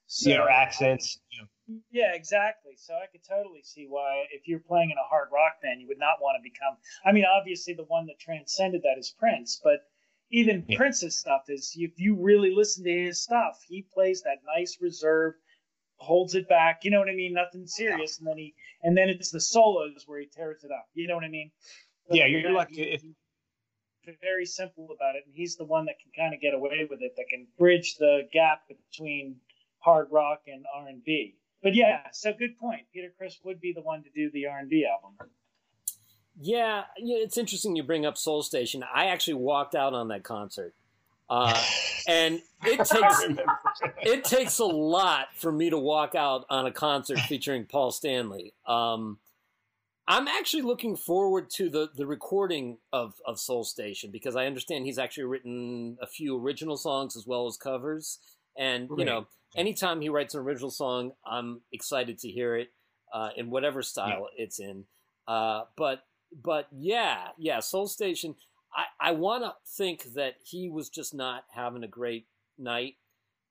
[0.06, 1.20] So, yeah, accents.
[1.30, 1.46] Yeah.
[1.90, 2.76] Yeah, exactly.
[2.76, 5.88] So I could totally see why, if you're playing in a hard rock band, you
[5.88, 6.76] would not want to become.
[7.06, 9.80] I mean, obviously, the one that transcended that is Prince, but
[10.30, 10.76] even Yeah.
[10.76, 11.74] Prince's stuff is.
[11.74, 15.34] If you really listen to his stuff, he plays that nice, reserve,
[15.96, 16.84] holds it back.
[16.84, 17.32] You know what I mean?
[17.32, 20.86] Nothing serious, and then he and then it's the solos where he tears it up.
[20.92, 21.50] You know what I mean?
[22.08, 23.02] But yeah, you're lucky if
[24.20, 27.00] very simple about it, and he's the one that can kind of get away with
[27.02, 29.36] it, that can bridge the gap between
[29.78, 31.36] hard rock and R and B.
[31.62, 32.82] But yeah, so good point.
[32.92, 35.16] Peter Criss would be the one to do the R and B album.
[36.40, 38.84] Yeah, it's interesting you bring up Soul Station.
[38.92, 40.74] I actually walked out on that concert.
[41.30, 41.62] Uh,
[42.08, 43.24] and it takes
[44.02, 48.52] it takes a lot for me to walk out on a concert featuring Paul Stanley.
[48.66, 49.18] Um,
[50.06, 54.84] I'm actually looking forward to the, the recording of, of Soul Station because I understand
[54.84, 58.18] he's actually written a few original songs as well as covers.
[58.56, 59.26] And, you know,
[59.56, 62.68] anytime he writes an original song, I'm excited to hear it
[63.12, 64.44] uh, in whatever style yeah.
[64.44, 64.84] it's in.
[65.26, 66.04] Uh, but,
[66.42, 68.34] but yeah, yeah, Soul Station.
[68.74, 72.26] I, I want to think that he was just not having a great
[72.58, 72.96] night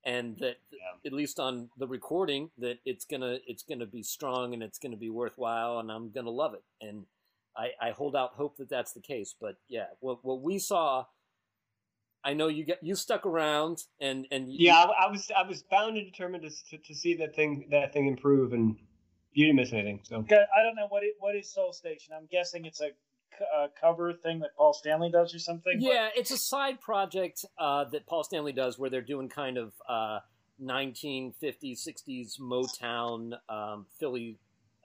[0.05, 0.79] and that yeah.
[1.05, 4.97] at least on the recording that it's gonna it's gonna be strong and it's gonna
[4.97, 6.63] be worthwhile and I'm gonna love it.
[6.81, 7.05] And
[7.55, 11.05] I, I hold out hope that that's the case but yeah what what we saw
[12.23, 15.47] I know you get you stuck around and and you, yeah I, I, was I
[15.47, 18.75] was bound and determined to, to, to see that thing that thing improve and
[19.33, 20.25] you didn't miss anything so.
[20.29, 22.13] I don't know what it, what is Soul Station.
[22.15, 22.89] I'm guessing it's a
[23.55, 25.77] uh, cover thing that Paul Stanley does or something?
[25.79, 26.19] Yeah, but...
[26.19, 30.19] it's a side project uh, that Paul Stanley does where they're doing kind of uh,
[30.61, 34.37] 1950s, 60s Motown, um, Philly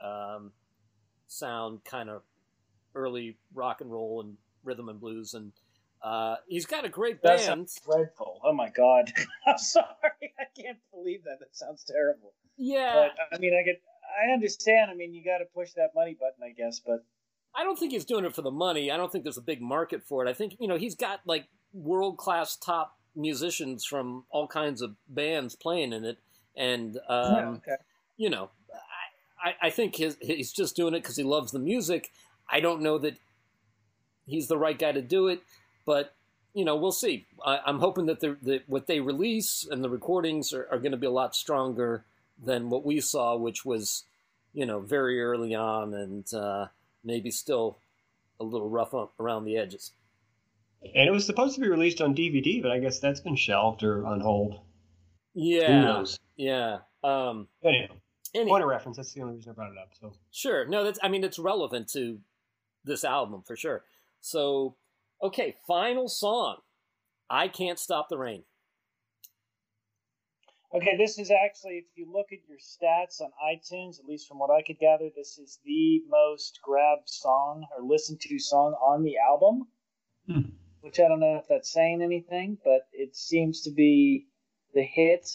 [0.03, 0.53] um,
[1.27, 2.23] sound, kind of
[2.95, 5.35] early rock and roll and rhythm and blues.
[5.35, 5.53] And
[6.03, 7.69] uh, he's got a great that band.
[7.85, 8.41] dreadful.
[8.45, 9.13] Oh my God.
[9.47, 10.35] I'm sorry.
[10.39, 11.39] I can't believe that.
[11.41, 12.33] That sounds terrible.
[12.57, 13.09] Yeah.
[13.31, 13.81] But, I mean, I get.
[14.27, 14.91] I understand.
[14.91, 17.05] I mean, you got to push that money button, I guess, but
[17.59, 18.89] I don't think he's doing it for the money.
[18.89, 20.31] I don't think there's a big market for it.
[20.31, 24.95] I think you know he's got like world class top musicians from all kinds of
[25.09, 26.19] bands playing in it,
[26.57, 27.77] and um, yeah, okay.
[28.17, 28.51] you know,
[29.43, 32.13] I, I think his, he's just doing it because he loves the music.
[32.49, 33.17] I don't know that
[34.25, 35.43] he's the right guy to do it,
[35.85, 36.15] but
[36.55, 37.27] you know, we'll see.
[37.45, 40.93] I, am hoping that the, the, what they release and the recordings are, are going
[40.93, 42.05] to be a lot stronger
[42.43, 44.05] than what we saw, which was,
[44.55, 46.33] you know, very early on and.
[46.33, 46.69] Uh,
[47.09, 47.79] maybe still
[48.39, 49.93] a little rough around the edges.
[50.95, 53.83] And it was supposed to be released on DVD, but I guess that's been shelved
[53.83, 54.61] or on hold.
[55.35, 56.05] Yeah.
[56.37, 56.79] Yeah.
[57.03, 57.89] Um, anyway,
[58.35, 58.97] anyway, point of reference.
[58.97, 59.91] That's the only reason I brought it up.
[60.01, 60.67] So sure.
[60.67, 60.99] No, that's.
[61.03, 62.21] I mean, it's relevant to
[62.85, 63.85] this album for sure.
[64.21, 64.77] So,
[65.23, 66.59] okay, final song.
[67.31, 68.45] I can't stop the rain.
[70.75, 74.39] Okay, this is actually, if you look at your stats on iTunes, at least from
[74.39, 79.03] what I could gather, this is the most grabbed song or listened to song on
[79.03, 79.63] the album.
[80.27, 80.51] Hmm.
[80.83, 84.27] Which I don't know if that's saying anything, but it seems to be
[84.75, 85.27] the hit.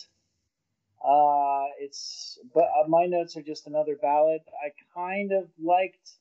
[1.04, 4.42] Uh, it's but uh, my notes are just another ballad.
[4.64, 6.12] I kind of liked.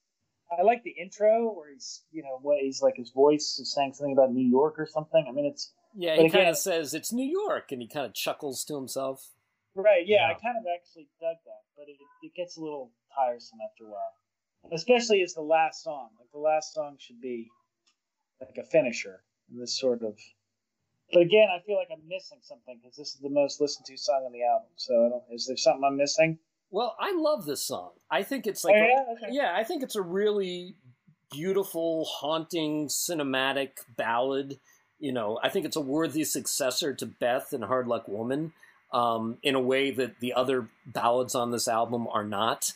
[0.59, 3.95] I like the intro where he's, you know, what he's like his voice is saying
[3.95, 5.25] something about New York or something.
[5.29, 8.15] I mean, it's yeah, he kind of says it's New York, and he kind of
[8.15, 9.31] chuckles to himself.
[9.75, 10.05] Right.
[10.07, 10.35] Yeah, yeah.
[10.37, 13.91] I kind of actually dug that, but it, it gets a little tiresome after a
[13.91, 16.11] while, especially as the last song.
[16.19, 17.49] Like the last song should be
[18.41, 20.19] like a finisher in this sort of.
[21.13, 23.97] But again, I feel like I'm missing something because this is the most listened to
[23.97, 24.69] song on the album.
[24.77, 25.23] So I don't.
[25.31, 26.39] Is there something I'm missing?
[26.71, 27.91] Well, I love this song.
[28.11, 28.97] I think it's oh, like, oh, yeah?
[28.97, 29.35] A, okay.
[29.37, 30.77] yeah, I think it's a really
[31.31, 34.59] beautiful, haunting, cinematic ballad
[35.03, 38.53] you know, I think it's a worthy successor to Beth and Hard Luck Woman
[38.93, 42.73] um, in a way that the other ballads on this album are not.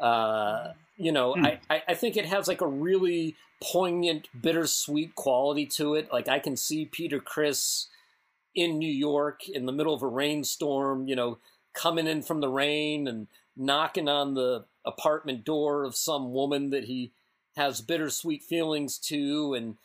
[0.00, 1.56] Uh, you know, mm.
[1.70, 6.12] I, I think it has like a really poignant, bittersweet quality to it.
[6.12, 7.86] Like I can see Peter Criss
[8.56, 11.38] in New York in the middle of a rainstorm, you know,
[11.74, 16.84] coming in from the rain and knocking on the apartment door of some woman that
[16.84, 17.12] he
[17.56, 19.76] has bittersweet feelings to and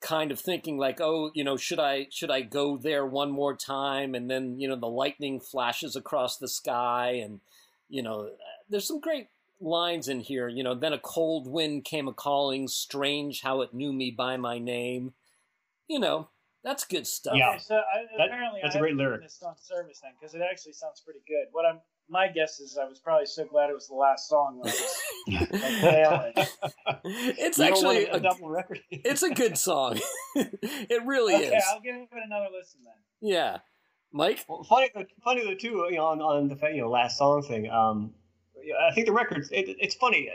[0.00, 3.54] kind of thinking like, oh, you know, should I should I go there one more
[3.54, 4.14] time?
[4.14, 7.40] And then you know the lightning flashes across the sky, and
[7.88, 8.30] you know,
[8.68, 9.28] there's some great
[9.60, 10.48] lines in here.
[10.48, 14.36] You know, then a cold wind came a calling, strange how it knew me by
[14.36, 15.12] my name.
[15.88, 16.28] You know,
[16.64, 17.34] that's good stuff.
[17.36, 19.22] Yeah, so I, that, apparently that's I a great lyric.
[19.22, 21.46] This on service then because it actually sounds pretty good.
[21.52, 21.80] What I'm
[22.10, 24.60] my guess is I was probably so glad it was the last song.
[27.06, 28.80] it's you actually a, a, double record.
[28.90, 29.98] it's a good song.
[30.34, 31.50] it really okay, is.
[31.50, 32.94] Okay, I'll give it another listen then.
[33.20, 33.58] Yeah,
[34.12, 34.44] Mike.
[34.48, 34.90] Well, funny,
[35.22, 35.86] funny though too.
[35.90, 37.70] You know, on, on the you know last song thing.
[37.70, 38.12] Um,
[38.88, 39.48] I think the records.
[39.52, 40.28] It, it's funny.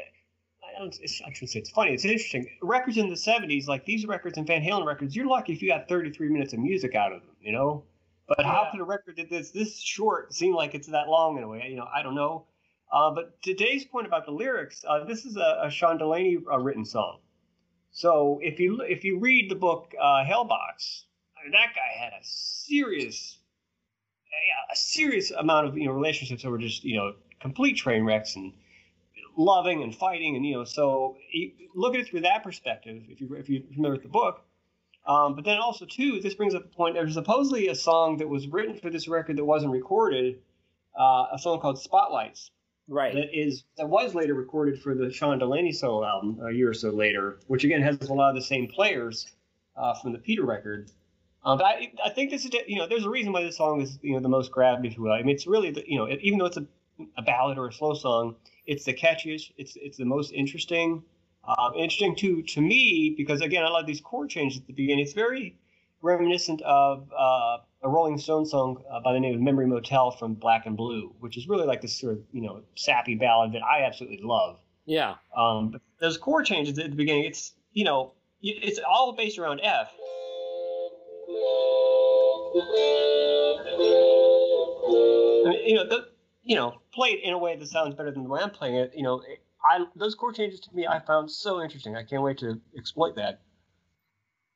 [0.63, 1.93] I, don't, it's, I shouldn't say it's funny.
[1.93, 2.47] It's interesting.
[2.61, 5.69] Records in the '70s, like these records and Van Halen records, you're lucky if you
[5.69, 7.35] got 33 minutes of music out of them.
[7.41, 7.83] You know,
[8.27, 8.51] But yeah.
[8.51, 11.47] how could a record that is this short seem like it's that long in a
[11.47, 11.67] way?
[11.69, 12.47] You know, I don't know.
[12.91, 16.57] Uh, but today's point about the lyrics, uh, this is a, a Sean Delaney uh,
[16.59, 17.19] written song.
[17.91, 21.03] So if you if you read the book uh, Hellbox,
[21.37, 23.37] I mean, that guy had a serious,
[24.71, 28.35] a serious amount of you know relationships that were just you know complete train wrecks
[28.35, 28.53] and
[29.37, 31.17] loving and fighting and you know so
[31.75, 34.45] look at it through that perspective if you if you remember the book
[35.07, 38.27] um, but then also too this brings up the point there's supposedly a song that
[38.27, 40.39] was written for this record that wasn't recorded
[40.99, 42.51] uh, a song called spotlights
[42.87, 46.69] right that is that was later recorded for the sean delaney solo album a year
[46.69, 49.31] or so later which again has a lot of the same players
[49.75, 50.91] uh, from the peter record
[51.43, 53.81] um, but I, I think this is you know there's a reason why this song
[53.81, 55.97] is you know the most grabbed if you will i mean it's really the, you
[55.97, 56.65] know even though it's a,
[57.17, 58.35] a ballad or a slow song
[58.65, 59.51] it's the catchiest.
[59.57, 61.03] It's it's the most interesting.
[61.47, 65.03] Uh, interesting to to me because again I love these chord changes at the beginning.
[65.03, 65.57] It's very
[66.01, 70.33] reminiscent of uh, a Rolling Stone song uh, by the name of Memory Motel from
[70.33, 73.63] Black and Blue, which is really like this sort of you know sappy ballad that
[73.63, 74.59] I absolutely love.
[74.85, 75.15] Yeah.
[75.35, 79.61] Um, but those chord changes at the beginning, it's you know it's all based around
[79.61, 79.91] F.
[85.37, 86.07] I mean, you know the
[86.45, 88.75] you know, play it in a way that sounds better than the way I'm playing
[88.75, 89.21] it, you know,
[89.67, 91.95] I those chord changes to me I found so interesting.
[91.95, 93.41] I can't wait to exploit that.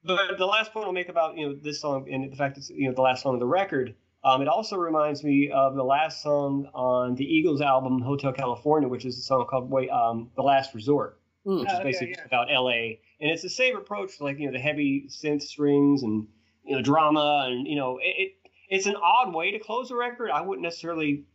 [0.03, 2.69] But the last point I'll make about you know this song and the fact it's
[2.69, 5.84] you know the last song of the record, um, it also reminds me of the
[5.84, 10.30] last song on the Eagles album Hotel California, which is a song called "Wait, um,
[10.36, 11.61] The Last Resort," mm.
[11.61, 12.26] which is basically yeah.
[12.26, 13.02] about L.A.
[13.19, 16.27] And it's the same approach, like you know the heavy synth strings and
[16.64, 18.31] you know drama, and you know it, it
[18.69, 20.31] it's an odd way to close a record.
[20.31, 21.26] I wouldn't necessarily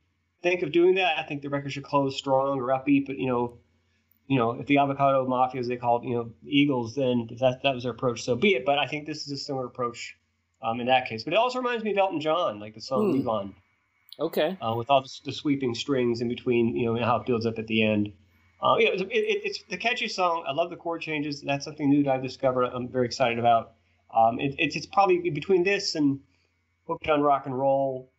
[0.42, 1.18] think of doing that.
[1.18, 3.59] I think the record should close strong or upbeat, but you know,
[4.26, 7.62] you know, if the avocado mafia, as they called, you know, Eagles, then if that
[7.62, 8.64] that was their approach, so be it.
[8.64, 10.16] But I think this is a similar approach
[10.62, 11.24] um, in that case.
[11.24, 13.18] But it also reminds me of Elton John, like the song hmm.
[13.18, 13.55] "Move
[14.20, 14.56] Okay.
[14.60, 17.46] Uh, with all the, the, sweeping strings in between, you know, and how it builds
[17.46, 18.12] up at the end.
[18.62, 20.44] Uh, you know, it, it, it's the catchy song.
[20.46, 21.42] I love the chord changes.
[21.42, 22.64] That's something new that I've discovered.
[22.64, 23.72] I'm very excited about.
[24.14, 26.20] Um, it, it's, it's probably between this and
[26.86, 28.12] Hooked on Rock and Roll,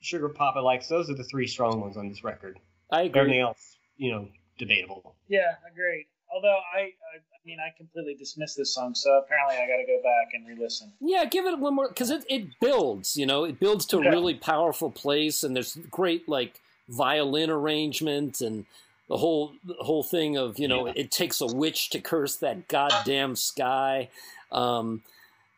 [0.00, 0.88] Sugar Papa likes.
[0.88, 2.58] Those are the three strong ones on this record.
[2.90, 3.20] I agree.
[3.20, 4.28] Everything else, you know,
[4.58, 5.14] debatable.
[5.28, 6.06] Yeah, agreed.
[6.34, 9.86] Although I, I, I mean, I completely dismissed this song, so apparently I got to
[9.86, 10.92] go back and re-listen.
[11.00, 13.16] Yeah, give it one more because it, it builds.
[13.16, 14.08] You know, it builds to okay.
[14.08, 18.66] a really powerful place, and there's great like violin arrangement and
[19.08, 20.92] the whole the whole thing of you know yeah.
[20.96, 24.10] it takes a witch to curse that goddamn sky.
[24.52, 25.02] Um,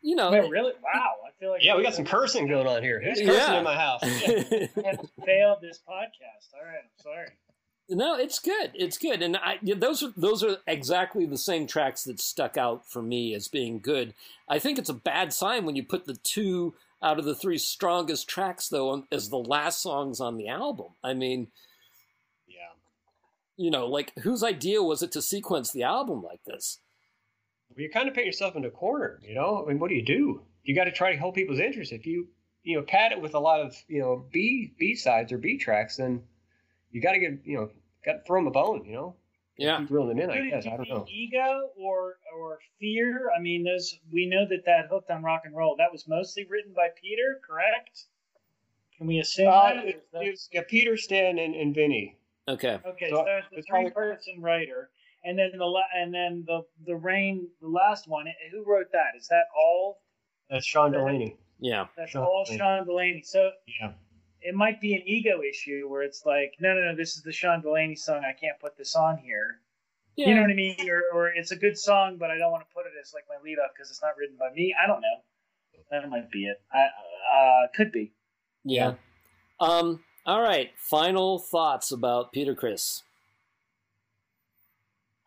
[0.01, 0.73] you know, Wait, really?
[0.81, 3.01] Wow, I feel like yeah, we got some cursing going on here.
[3.01, 3.57] Who's cursing yeah.
[3.57, 4.01] in my house?
[5.25, 6.53] failed this podcast.
[6.55, 7.27] All right, I'm sorry.
[7.93, 8.71] No, it's good.
[8.73, 12.89] It's good, and I, those are those are exactly the same tracks that stuck out
[12.89, 14.13] for me as being good.
[14.47, 16.73] I think it's a bad sign when you put the two
[17.03, 20.93] out of the three strongest tracks though as the last songs on the album.
[21.03, 21.47] I mean,
[22.47, 22.79] yeah,
[23.57, 26.79] you know, like whose idea was it to sequence the album like this?
[27.75, 29.19] Well you kind of paint yourself in a corner.
[29.21, 30.43] You know, I mean, what do you do?
[30.63, 31.91] You got to try to hold people's interest.
[31.91, 32.29] If you
[32.63, 35.57] you know pad it with a lot of you know B B sides or B
[35.57, 36.23] tracks, then
[36.91, 37.69] you got to get you know
[38.05, 38.85] got to throw them a bone.
[38.85, 39.15] You know.
[39.57, 40.31] Yeah, keep reeling them in.
[40.31, 41.05] I guess I don't know.
[41.09, 43.29] Ego or or fear.
[43.37, 46.45] I mean, those we know that that hooked on rock and roll that was mostly
[46.49, 48.05] written by Peter, correct?
[48.97, 49.85] Can we assume uh, that?
[49.85, 50.37] It, that...
[50.51, 52.17] yeah, Peter, Stan, and, and Vini.
[52.47, 52.79] Okay.
[52.85, 54.89] Okay, so, so there's the three person writer
[55.23, 59.27] and then the and then the the rain the last one who wrote that is
[59.27, 60.01] that all
[60.49, 62.57] that's sean delaney yeah that's sean all delaney.
[62.57, 63.91] sean delaney so yeah
[64.41, 67.31] it might be an ego issue where it's like no no no this is the
[67.31, 68.23] sean delaney song.
[68.25, 69.59] I can't put this on here.
[70.15, 70.27] Yeah.
[70.27, 70.75] you know what i mean?
[70.89, 73.23] Or, or it's a good song but i don't want to put it as like
[73.29, 74.75] my lead off because it's not written by me.
[74.81, 75.17] I don't know.
[75.89, 76.61] That might be it.
[76.73, 78.11] I uh could be.
[78.63, 78.93] Yeah.
[79.59, 80.71] Um all right.
[80.77, 83.03] Final thoughts about peter Criss.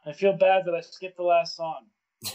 [0.06, 1.86] I feel bad that I skipped the last song.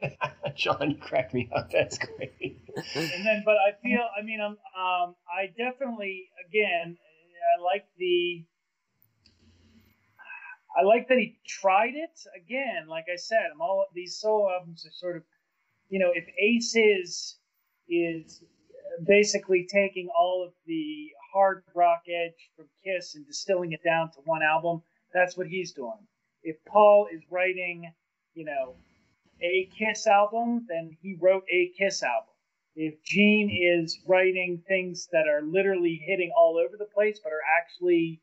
[0.56, 1.70] John, cracked me up.
[1.70, 2.60] That's great.
[2.94, 6.96] and then, but I feel, I mean, I'm, um, I definitely, again,
[7.58, 8.44] I like the,
[10.78, 12.86] I like that he tried it again.
[12.88, 15.22] Like I said, I'm all these solo albums are sort of,
[15.88, 17.38] you know, if Ace is
[17.88, 18.42] is
[19.06, 24.18] basically taking all of the hard rock edge from Kiss and distilling it down to
[24.24, 26.06] one album, that's what he's doing
[26.42, 27.92] if Paul is writing,
[28.34, 28.76] you know,
[29.42, 32.34] a Kiss album, then he wrote a Kiss album.
[32.74, 37.42] If Gene is writing things that are literally hitting all over the place, but are
[37.58, 38.20] actually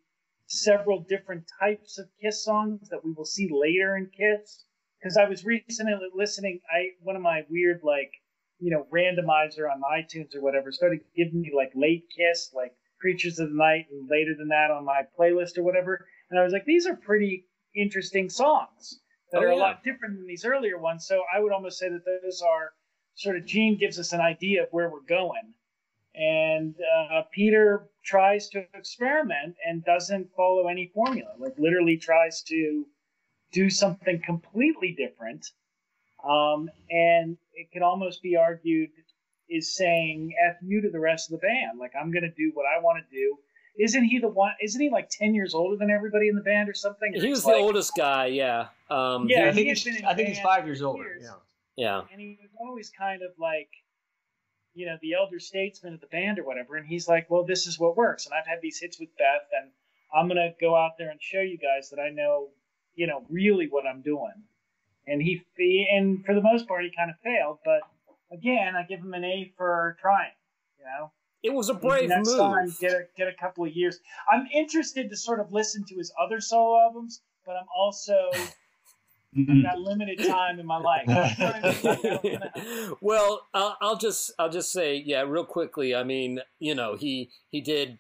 [0.48, 4.66] several different types of Kiss songs that we will see later in Kiss,
[5.00, 8.12] because I was recently listening, I one of my weird like
[8.60, 13.40] you know, randomizer on iTunes or whatever started giving me like late kiss, like Creatures
[13.40, 16.08] of the Night, and later than that on my playlist or whatever.
[16.30, 19.02] And I was like, these are pretty interesting songs
[19.32, 21.08] that Oh, are a lot different than these earlier ones.
[21.08, 22.74] So I would almost say that those are
[23.16, 25.54] sort of Gene gives us an idea of where we're going.
[26.14, 26.76] And
[27.12, 31.32] uh, Peter tries to experiment and doesn't follow any formula.
[31.38, 32.86] Like literally tries to
[33.52, 35.46] do something completely different.
[36.24, 38.90] Um, and it can almost be argued
[39.50, 41.80] is saying F you to the rest of the band.
[41.80, 43.38] Like I'm gonna do what I want to do.
[43.78, 44.54] Isn't he the one?
[44.62, 47.14] Isn't he like ten years older than everybody in the band or something?
[47.14, 48.68] He he's was the oldest guy, yeah.
[48.90, 51.04] Um, Yeah, I think had he's been in I think he's five years for older.
[51.04, 51.24] years.
[51.24, 51.36] Yeah.
[51.76, 52.02] yeah.
[52.12, 53.70] and he was always kind of like,
[54.74, 56.76] you know, the elder statesman of the band or whatever.
[56.76, 58.26] And he's like, well, this is what works.
[58.26, 59.72] And I've had these hits with Beth, and
[60.14, 62.50] I'm gonna go out there and show you guys that I know,
[62.94, 64.34] you know, really what I'm doing.
[65.08, 67.60] And he, he and for the most part, he kind of failed.
[67.64, 67.82] But
[68.32, 70.32] again, I give him an A for trying.
[70.80, 71.12] You know,
[71.44, 72.38] It was a brave next move.
[72.40, 74.00] time get a get a couple of years.
[74.32, 78.30] I'm interested to sort of listen to his other solo albums, but I'm also
[79.38, 81.04] I've got limited time in my life.
[81.10, 85.94] I'm trying to- well, I'll, I'll just I'll just say yeah, real quickly.
[85.96, 88.00] I mean, you know, he he did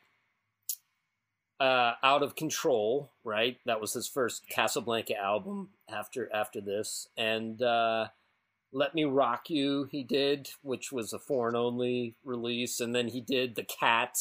[1.59, 3.57] uh, out of control, right?
[3.65, 8.07] That was his first Casablanca album after after this, and uh,
[8.71, 9.87] Let Me Rock You.
[9.91, 14.17] He did, which was a foreign only release, and then he did the Cat,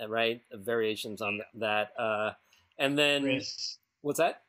[0.00, 0.42] uh, right?
[0.52, 2.32] Variations on that, uh,
[2.78, 3.78] and then Criss.
[4.02, 4.42] what's that?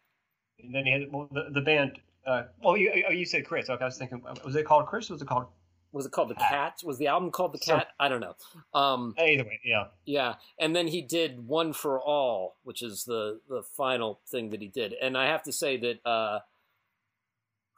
[0.61, 1.99] And then he had well, the, the band.
[2.25, 3.69] Uh, oh, you, oh, you said Criss.
[3.69, 5.09] Okay, I was thinking, was it called Criss?
[5.09, 5.47] Or was it called?
[5.91, 6.81] Was it called the Cat?
[6.83, 7.89] Was the album called the Cat?
[7.99, 8.35] I don't know.
[8.73, 9.85] Um, Either way, yeah.
[10.05, 14.61] Yeah, and then he did One for All, which is the the final thing that
[14.61, 14.95] he did.
[14.99, 16.39] And I have to say that uh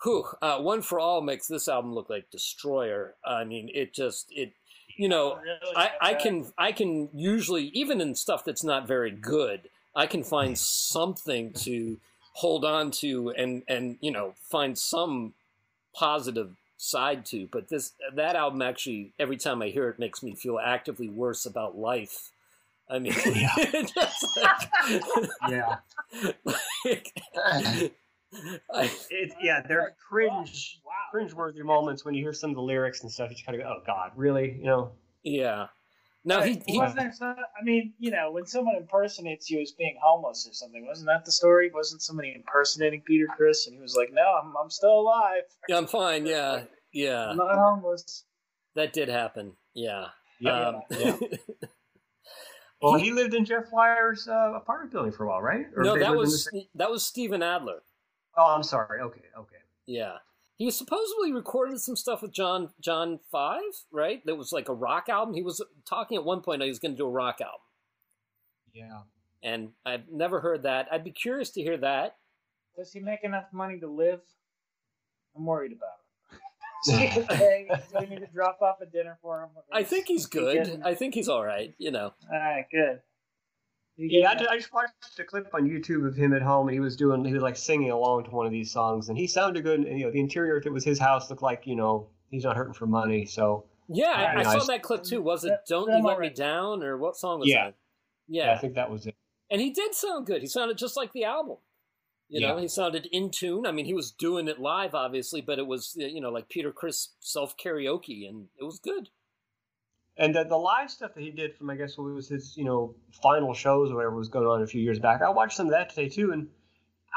[0.04, 3.16] whew, uh One for All makes this album look like Destroyer.
[3.26, 4.54] I mean, it just it
[4.96, 5.76] you know, Really?
[5.76, 10.24] I, I can I can usually even in stuff that's not very good, I can
[10.24, 11.98] find something to
[12.36, 15.34] hold on to and and you know, find some
[15.94, 20.36] positive side to, but this that album actually every time I hear it makes me
[20.36, 22.32] feel actively worse about life.
[22.90, 23.56] I mean, Yeah.
[24.36, 25.78] like, Yeah.
[26.86, 30.92] like, I, It, yeah, they're cringe, Wow.
[31.12, 33.30] cringe-worthy moments when you hear some of the lyrics and stuff.
[33.30, 34.92] You just kind of go, "Oh God, really?" You know?
[35.24, 35.68] yeah.
[36.28, 39.72] Now he, he wasn't there some, I mean, you know, when someone impersonates you as
[39.74, 41.70] being homeless or something, wasn't that the story?
[41.72, 45.44] Wasn't somebody impersonating Peter Criss and he was like, "No, I'm, I'm still alive.
[45.70, 46.26] yeah, I'm fine.
[46.26, 48.26] Yeah, yeah, I'm not homeless."
[48.74, 49.54] that did happen.
[49.76, 50.08] Yeah.
[50.40, 50.68] Yeah.
[50.70, 51.16] Um, yeah.
[52.82, 55.66] Well, he lived in Jeff Wyer's uh, apartment building for a while, right?
[55.76, 57.82] Or no, that lived in the was same- that was Steven Adler.
[58.38, 59.02] Oh, I'm sorry.
[59.02, 59.56] Okay, okay.
[59.88, 60.18] Yeah.
[60.58, 63.62] He supposedly recorded some stuff with John John Five,
[63.92, 64.26] right?
[64.26, 65.36] That was like a rock album.
[65.36, 67.60] He was talking at one point that he was going to do a rock album,
[68.74, 69.02] Yeah.
[69.44, 70.88] and I've never heard that.
[70.92, 72.18] I'd be curious to hear that.
[72.78, 74.22] Does he make enough money to live?
[75.36, 75.98] I'm worried about him.
[76.88, 79.50] Do we need to drop off a dinner for him?
[79.74, 80.82] I think he's good.
[80.86, 81.74] I think he's all right.
[81.78, 82.14] You know.
[82.32, 83.02] All right, good.
[83.98, 86.68] You Yeah, I, getting- I just watched a clip on YouTube of him at home,
[86.68, 89.18] and he was doing, he was like singing along to one of these songs, and
[89.18, 89.80] he sounded good.
[89.82, 92.44] And you know, the interior, if it was his house, looked like you know he's
[92.44, 93.26] not hurting for money.
[93.26, 94.68] So Yeah, I, I Very saw nice.
[94.68, 95.22] that clip too.
[95.22, 96.30] Was it That- "Don't that You Let I'm Me.
[96.30, 97.66] Down" or what song was Yeah.
[97.68, 97.76] that?
[98.28, 99.16] yeah, Yeah, I think that was it.
[99.50, 100.42] and he did sound good.
[100.42, 101.58] He sounded just like the album.
[102.28, 103.68] You know, he sounded in tune.
[103.68, 106.72] I mean, he was doing it live, obviously, but it was you know like Peter
[106.72, 109.10] Criss self karaoke, and it was good.
[110.18, 112.64] And the, the live stuff that he did from, I guess, what was his, you
[112.64, 115.22] know, final shows or whatever was going on a few years back.
[115.22, 116.48] I watched some of that today too, and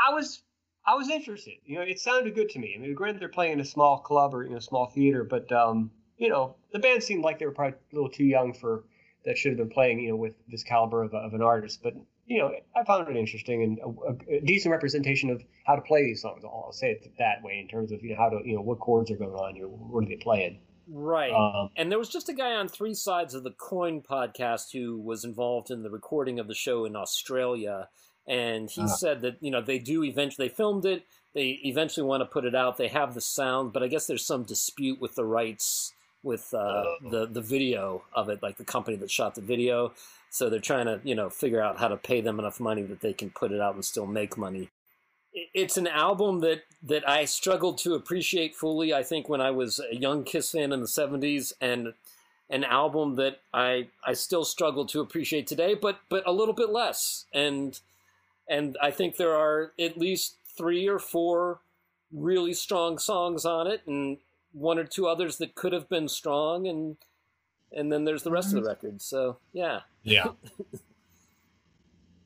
[0.05, 0.43] I was,
[0.85, 1.55] I was interested.
[1.65, 2.75] You know, it sounded good to me.
[2.77, 5.51] I mean, granted, they're playing in a small club or you know, small theater, but
[5.53, 8.85] um, you know, the band seemed like they were probably a little too young for
[9.25, 9.39] that.
[9.39, 11.81] Should have been playing, you know, with this caliber of, of an artist.
[11.83, 11.95] But
[12.27, 16.05] you know, I found it interesting and a, a decent representation of how to play
[16.05, 16.43] these songs.
[16.45, 18.81] I'll say it that way in terms of you know how to, you know, what
[18.81, 20.61] chords are going on, you know, what are they playing.
[20.91, 21.33] Right.
[21.33, 24.99] Um, And there was just a guy on Three Sides of the Coin podcast who
[24.99, 27.89] was involved in the recording of the show in Australia.
[28.27, 28.87] And he Ah.
[28.87, 31.05] said that, you know, they do eventually, they filmed it,
[31.35, 34.27] they eventually want to put it out, they have the sound, but I guess there's
[34.27, 36.97] some dispute with the rights with uh, Oh.
[37.11, 39.93] the, the video of it, like the company that shot the video.
[40.31, 43.01] So they're trying to, you know, figure out how to pay them enough money that
[43.01, 44.69] they can put it out and still make money
[45.55, 48.95] it's an album that that I struggled to appreciate fully.
[48.95, 51.95] I think when I was a young Kiss fan in the '70s, and
[52.51, 56.71] an album that I I still struggle to appreciate today, but but a little bit
[56.71, 57.27] less.
[57.33, 57.79] And
[58.49, 61.61] and I think there are at least three or four
[62.13, 64.19] really strong songs on it, and
[64.53, 66.97] one or two others that could have been strong, and
[67.73, 68.69] and then there's the rest of the Mm-hmm.
[68.69, 69.03] record.
[69.03, 70.33] So yeah, Yeah.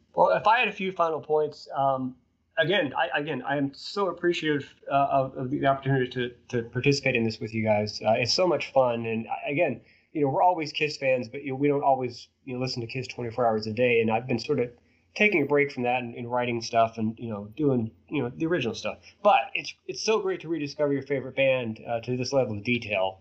[0.15, 2.17] well, if I had a few final points, um,
[2.59, 7.16] again, I, again, I am so appreciative uh, of, of the opportunity to, to participate
[7.16, 8.01] in this with you guys.
[8.05, 9.81] Uh, it's so much fun, and again,
[10.12, 12.81] you know, we're always Kiss fans, but you know, we don't always you know listen
[12.83, 14.01] to Kiss 24 hours a day.
[14.01, 14.70] And I've been sort of
[15.15, 18.31] taking a break from that and, and writing stuff and you know doing you know
[18.35, 18.99] the original stuff.
[19.23, 22.65] But it's it's so great to rediscover your favorite band uh, to this level of
[22.65, 23.20] detail.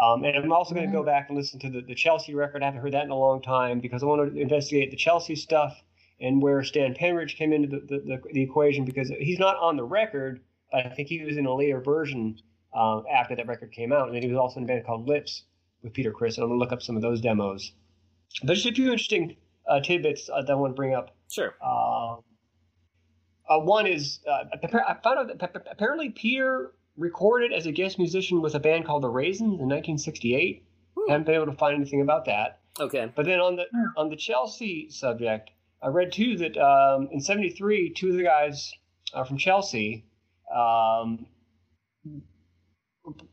[0.00, 2.62] Um, and I'm also going to go back and listen to the, the Chelsea record.
[2.62, 5.34] I haven't heard that in a long time because I want to investigate the Chelsea
[5.34, 5.82] stuff
[6.20, 9.76] and where Stan Penridge came into the, the, the, the equation because he's not on
[9.76, 10.40] the record,
[10.72, 12.36] but I think he was in a later version
[12.74, 14.06] um, after that record came out.
[14.08, 15.44] And then he was also in a band called Lips
[15.82, 16.36] with Peter Criss.
[16.36, 17.72] And I'm going to look up some of those demos.
[18.42, 19.36] But just a few interesting
[19.68, 21.14] uh, tidbits uh, that I want to bring up.
[21.30, 21.54] sure.
[21.64, 22.22] Um,
[23.48, 28.42] uh, one is uh, I found out that apparently Peter recorded as a guest musician
[28.42, 30.64] with a band called the Raisins in 1968.
[30.96, 31.10] Hmm.
[31.10, 32.60] Haven't been able to find anything about that.
[32.78, 33.10] Okay.
[33.14, 33.86] But then on the Hmm.
[33.96, 35.50] on the Chelsea subject,
[35.82, 38.72] I read too that um, in '73, two of the guys
[39.14, 40.04] uh, from Chelsea
[40.54, 41.26] um,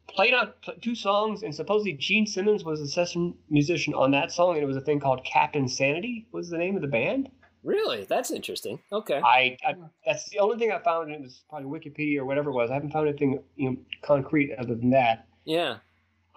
[0.08, 4.56] played on two songs, and supposedly Gene Simmons was a session musician on that song,
[4.56, 6.28] and it was a thing called Captain Sanity.
[6.32, 7.30] Was the name of the band?
[7.64, 8.80] Really, that's interesting.
[8.92, 9.20] Okay.
[9.24, 9.74] I, I
[10.06, 11.08] that's the only thing I found.
[11.12, 12.70] and It was probably Wikipedia or whatever it was.
[12.70, 15.28] I haven't found anything you know concrete other than that.
[15.46, 15.78] Yeah.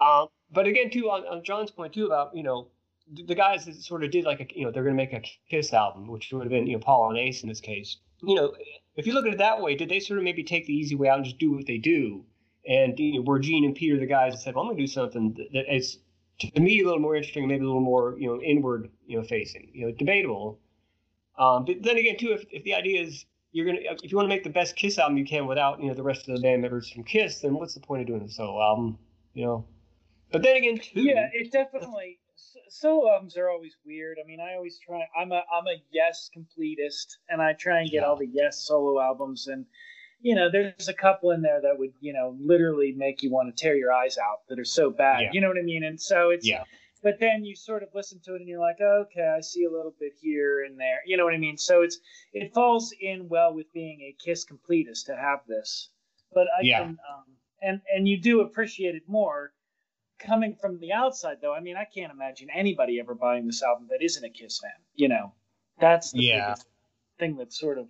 [0.01, 2.69] Um, but again, too, on, on John's point too about you know
[3.11, 5.23] the, guys that sort of did like a you know they're going to make a
[5.49, 7.97] Kiss album, which would have been you know Paul and Ace in this case.
[8.21, 8.53] You know,
[8.95, 10.95] if you look at it that way, did they sort of maybe take the easy
[10.95, 12.25] way out and just do what they do?
[12.67, 14.83] And you know, were Gene and Peter the guys that said, "Well, I'm going to
[14.83, 15.99] do something that, that is
[16.39, 19.23] to me a little more interesting, maybe a little more you know inward you know
[19.23, 20.59] facing, you know, debatable."
[21.37, 24.25] Um, but then again, too, if, if the idea is you're gonna if you want
[24.25, 26.41] to make the best Kiss album you can without you know the rest of the
[26.41, 28.99] band members from Kiss, then what's the point of doing a solo album?
[29.33, 29.65] You know.
[30.31, 31.01] But then again, too.
[31.01, 32.19] Yeah, it definitely.
[32.69, 34.17] Solo albums are always weird.
[34.23, 35.01] I mean, I always try.
[35.17, 38.05] I'm a I'm a yes completist, and I try and get Yeah.
[38.07, 39.47] all the yes solo albums.
[39.47, 39.65] And
[40.21, 43.55] you know, there's a couple in there that would you know literally make you want
[43.55, 45.21] to tear your eyes out that are so bad.
[45.21, 45.29] Yeah.
[45.33, 45.83] You know what I mean?
[45.83, 46.47] And so it's.
[46.47, 46.63] Yeah.
[47.01, 49.71] But then you sort of listen to it and you're like, okay, I see a
[49.71, 50.99] little bit here and there.
[51.05, 51.57] You know what I mean?
[51.57, 51.97] So it's
[52.33, 55.91] it falls in well with being a Kiss completist to have this.
[56.33, 56.79] But I Yeah.
[56.79, 57.23] can um,
[57.61, 59.53] and and you do appreciate it more
[60.19, 61.53] coming from the outside though.
[61.53, 64.71] I mean, I can't imagine anybody ever buying this album that isn't a Kiss fan.
[64.95, 65.33] You know,
[65.79, 66.55] that's the Yeah.
[67.17, 67.87] thing that sort of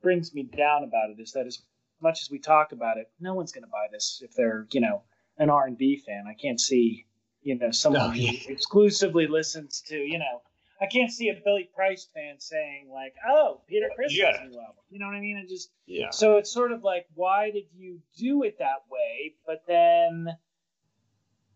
[0.00, 1.62] brings me down about it is that as
[2.00, 4.80] much as we talk about it, no one's going to buy this if they're you
[4.80, 5.02] know
[5.38, 6.24] an R and B fan.
[6.28, 7.06] I can't see
[7.42, 8.30] you know someone No, yeah.
[8.46, 10.42] who exclusively listens to you know.
[10.80, 14.36] I can't see a Billy Price fan saying like, "Oh, Peter Criss Yeah.
[14.42, 15.36] new album." You know what I mean?
[15.36, 16.10] It just Yeah.
[16.10, 19.34] so it's sort of like, why did you do it that way?
[19.46, 20.26] But then,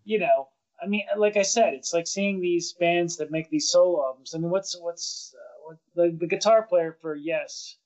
[0.06, 0.48] you know,
[0.82, 4.34] I mean, like I said, it's like seeing these bands that make these solo albums.
[4.34, 7.76] I mean, what's what's uh, what, the, the guitar player for Yes,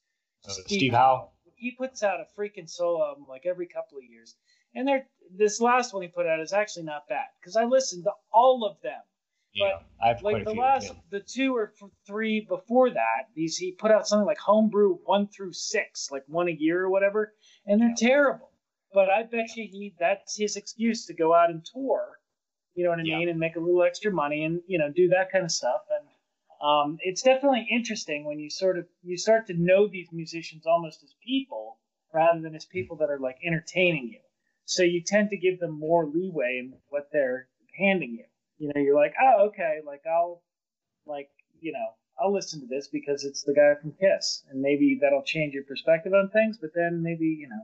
[0.46, 1.30] Uh, Steve Howe.
[1.56, 4.36] He puts out a freaking solo album like every couple of years,
[4.74, 5.06] and they're
[5.36, 8.64] this last one he put out is actually not bad because I listened to all
[8.64, 9.00] of them
[9.54, 9.78] Yeah.
[10.02, 10.60] I have like the few.
[10.60, 10.92] last yeah.
[11.10, 11.72] the two or
[12.06, 16.48] three before that these he put out something like homebrew one through six like one
[16.48, 17.32] a year or whatever
[17.66, 18.49] and they're terrible
[18.92, 22.18] but i bet you he that's his excuse to go out and tour
[22.74, 23.18] you know what i Yeah.
[23.18, 25.82] mean and make a little extra money and you know do that kind of stuff
[25.90, 26.06] and
[26.62, 31.02] um, it's definitely interesting when you sort of you start to know these musicians almost
[31.02, 31.78] as people
[32.12, 34.20] rather than as people that are like entertaining you
[34.66, 37.48] so you tend to give them more leeway in what they're
[37.78, 38.24] handing you
[38.60, 40.42] you know, you're like, oh, okay, like I'll,
[41.06, 41.30] like,
[41.60, 45.22] you know, I'll listen to this because it's the guy from Kiss, and maybe that'll
[45.22, 46.58] change your perspective on things.
[46.60, 47.62] But then maybe, you know,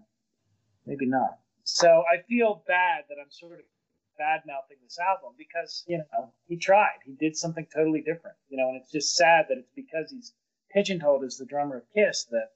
[0.86, 1.38] maybe not.
[1.64, 3.64] So I feel bad that I'm sort of
[4.18, 8.56] bad mouthing this album because you know he tried, he did something totally different, you
[8.56, 10.32] know, and it's just sad that it's because he's
[10.72, 12.50] pigeonholed as the drummer of Kiss that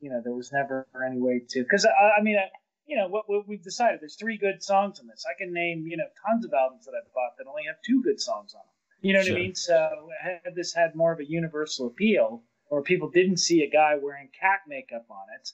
[0.00, 1.62] you know there was never any way to.
[1.62, 2.36] Because I, I mean.
[2.36, 2.48] I,
[2.84, 4.00] you know what, what we've decided.
[4.00, 5.24] There's three good songs on this.
[5.24, 8.02] I can name you know tons of albums that I've bought that only have two
[8.02, 8.74] good songs on them.
[9.02, 9.36] You know what Sure.
[9.36, 9.54] I mean?
[9.54, 13.94] So had this had more of a universal appeal, or people didn't see a guy
[14.02, 15.52] wearing cat makeup on it,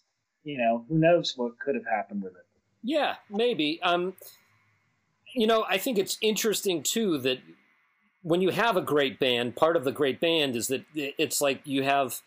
[0.48, 2.46] you know, who knows what could have happened with it.
[2.82, 3.80] Yeah, maybe.
[3.82, 4.14] Um,
[5.34, 7.38] you know, I think it's interesting too that
[8.22, 11.60] when you have a great band, part of the great band is that it's like
[11.66, 12.22] you have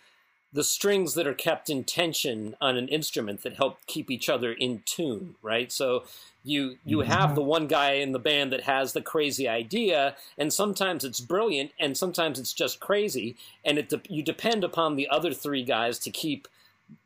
[0.53, 4.51] the strings that are kept in tension on an instrument that help keep each other
[4.51, 5.71] in tune, right?
[5.71, 6.03] So
[6.43, 10.53] you you have the one guy in the band that has the crazy idea, and
[10.53, 13.35] sometimes it's brilliant, and sometimes it's just crazy,
[13.65, 16.47] and it de- you depend upon the other three guys to keep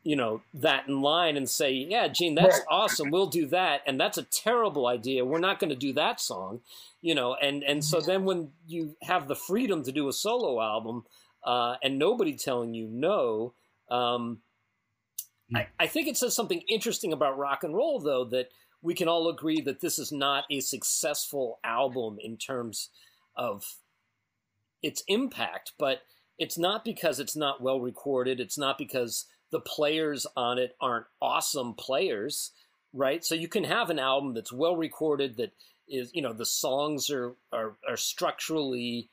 [0.02, 2.66] you know that in line and say, "Yeah, Gene, that's right.
[2.70, 3.10] awesome.
[3.10, 5.24] We'll do that." And that's a terrible idea.
[5.24, 6.60] We're not going to do that song,
[7.00, 7.34] you know.
[7.34, 11.04] And and so then when you have the freedom to do a solo album
[11.44, 13.54] uh, and nobody telling you no,
[13.90, 14.40] um,
[15.54, 15.66] I, hmm.
[15.78, 18.48] I think it says something interesting about rock and roll, though, that
[18.82, 22.90] we can all agree that this is not a successful album in terms
[23.36, 23.64] of
[24.82, 26.02] its impact, but
[26.38, 28.40] it's not because it's not well recorded.
[28.40, 32.52] It's not because the players on it aren't awesome players,
[32.92, 33.24] right?
[33.24, 35.52] So you can have an album that's well recorded that
[35.88, 39.08] is, you know, the songs are are, are structurally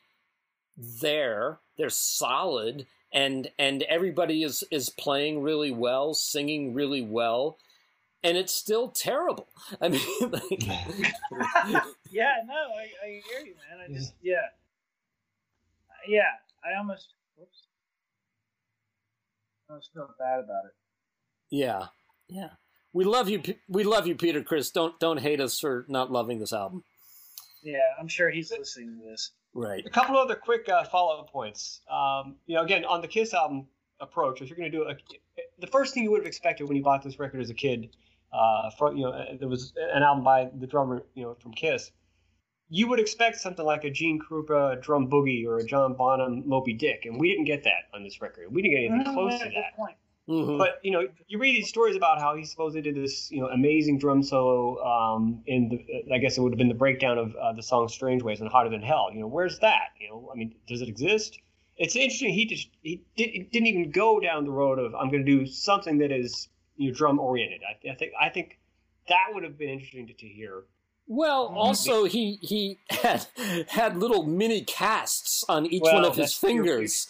[0.78, 7.58] there, they're solid, and and everybody is is playing really well, singing really well,
[8.24, 9.48] and it's still terrible.
[9.82, 10.66] I mean, like,
[12.10, 13.86] yeah, no, I, I hear you, man.
[13.88, 14.48] I just yeah,
[16.08, 16.32] yeah,
[16.64, 17.64] I almost whoops.
[19.70, 20.72] I was feeling bad about it.
[21.50, 21.88] Yeah,
[22.28, 22.50] yeah.
[22.94, 23.42] We love you.
[23.68, 24.44] We love you, Peter.
[24.44, 26.84] Criss, don't don't hate us for not loving this album.
[27.64, 29.32] Yeah, I'm sure he's listening to this.
[29.54, 29.86] Right.
[29.86, 31.82] A couple other quick uh, follow up points.
[31.90, 33.68] Um, you know, again, on the Kiss album
[34.00, 34.96] approach, if you're going to do a,
[35.60, 37.96] the first thing you would have expected when you bought this record as a kid,
[38.34, 41.92] uh, from you know, there was an album by the drummer, you know, from Kiss
[42.74, 46.74] you would expect something like a Gene Krupa drum boogie or a John Bonham Moby
[46.74, 48.52] Dick, and we didn't get that on this record.
[48.52, 49.96] We didn't get anything close to that.
[50.28, 50.58] Mm-hmm.
[50.58, 53.48] But you know, you read these stories about how he supposedly did this, you know,
[53.50, 57.36] amazing drum solo um, in the, I guess it would have been the breakdown of
[57.36, 59.90] uh, the song "Strange Ways" and "Hotter Than Hell." You know, where's that?
[60.00, 61.38] You know, I mean, does it exist?
[61.78, 62.34] It's interesting.
[62.34, 65.46] He just he did, didn't even go down the road of I'm going to do
[65.46, 66.48] something that is
[66.78, 67.62] you know drum oriented.
[67.70, 68.58] I, I think I think
[69.10, 70.64] that would have been interesting to, to hear.
[71.08, 71.58] Well, mm-hmm.
[71.58, 73.26] also he he had
[73.68, 77.08] had little mini casts on each well, one of his fingers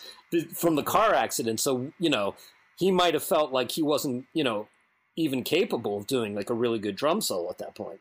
[0.55, 1.59] from the car accident.
[1.59, 2.35] So you know
[2.77, 4.67] he might have felt like he wasn't you know
[5.15, 7.99] even capable of doing like a really good drum solo at that point.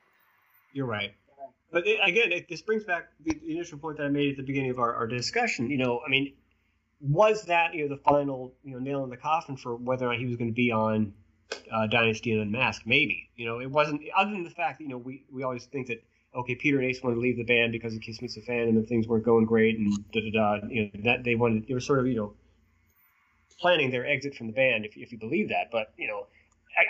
[0.72, 1.14] You're right.
[1.70, 4.42] But it, again, it, this brings back the initial point that I made at the
[4.42, 5.70] beginning of our, our discussion.
[5.70, 6.34] You know, I mean,
[7.00, 10.12] was that you know the final you know nail in the coffin for whether or
[10.12, 11.12] not he was going to be on
[11.72, 13.30] uh, Dynasty and Unmasked, maybe.
[13.36, 15.88] You know, it wasn't other than the fact that you know we we always think
[15.88, 16.02] that
[16.34, 18.68] okay, Peter and Ace wanted to leave the band because of Kiss Meets the Fan
[18.68, 20.66] and the things weren't going great and da da da.
[20.68, 22.34] You know that they wanted they were sort of you know
[23.58, 25.68] planning their exit from the band if if you believe that.
[25.70, 26.26] But you know,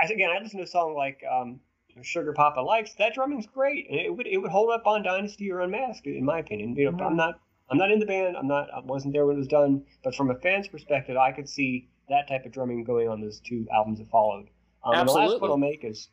[0.00, 1.60] I, again, I listen to a song like um,
[2.02, 2.94] Sugar Papa Likes.
[2.94, 6.24] That drumming's great, and it would it would hold up on Dynasty or Unmasked, in
[6.24, 6.74] my opinion.
[6.76, 7.06] You know, mm-hmm.
[7.06, 7.40] I'm not
[7.70, 8.36] I'm not in the band.
[8.36, 9.84] I'm not I wasn't there when it was done.
[10.02, 13.40] But from a fan's perspective, I could see that type of drumming going on those
[13.40, 14.48] two albums that followed.
[14.84, 16.08] Um, and the last point I'll make is,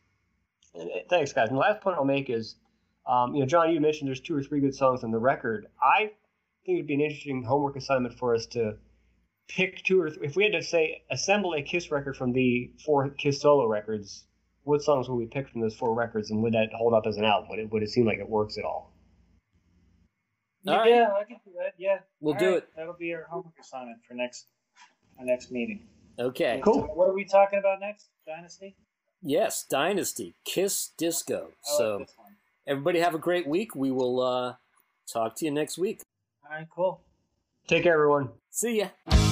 [1.10, 1.50] thanks guys.
[1.50, 2.56] And the last point I'll make is,
[3.08, 5.68] um, you know, John, you mentioned there's two or three good songs on the record.
[5.82, 6.12] I
[6.66, 8.74] think it'd be an interesting homework assignment for us to
[9.48, 10.28] pick two or three.
[10.28, 14.26] If we had to say assemble a Kiss record from the four Kiss solo records,
[14.64, 17.18] what songs would we pick from those four records, and would that hold up as
[17.18, 17.50] an album?
[17.50, 18.94] Would it would it seem like it works at all?
[20.68, 20.90] all right.
[20.90, 21.74] Yeah, I can do that.
[21.78, 22.58] Yeah, we'll all do right.
[22.58, 22.70] it.
[22.76, 24.46] That'll be our homework assignment for next
[25.20, 25.82] our next meeting.
[26.18, 26.62] Okay.
[26.64, 26.82] Cool.
[26.94, 28.10] What are we talking about next?
[28.26, 28.76] Dynasty?
[29.22, 30.36] Yes, Dynasty.
[30.46, 31.50] Kiss Disco.
[31.64, 32.06] so
[32.66, 33.76] everybody have a great week.
[33.76, 34.56] We will uh,
[35.12, 36.02] talk to you next week.
[36.46, 37.02] All right, cool.
[37.68, 38.30] Take care, everyone.
[38.50, 39.29] See ya.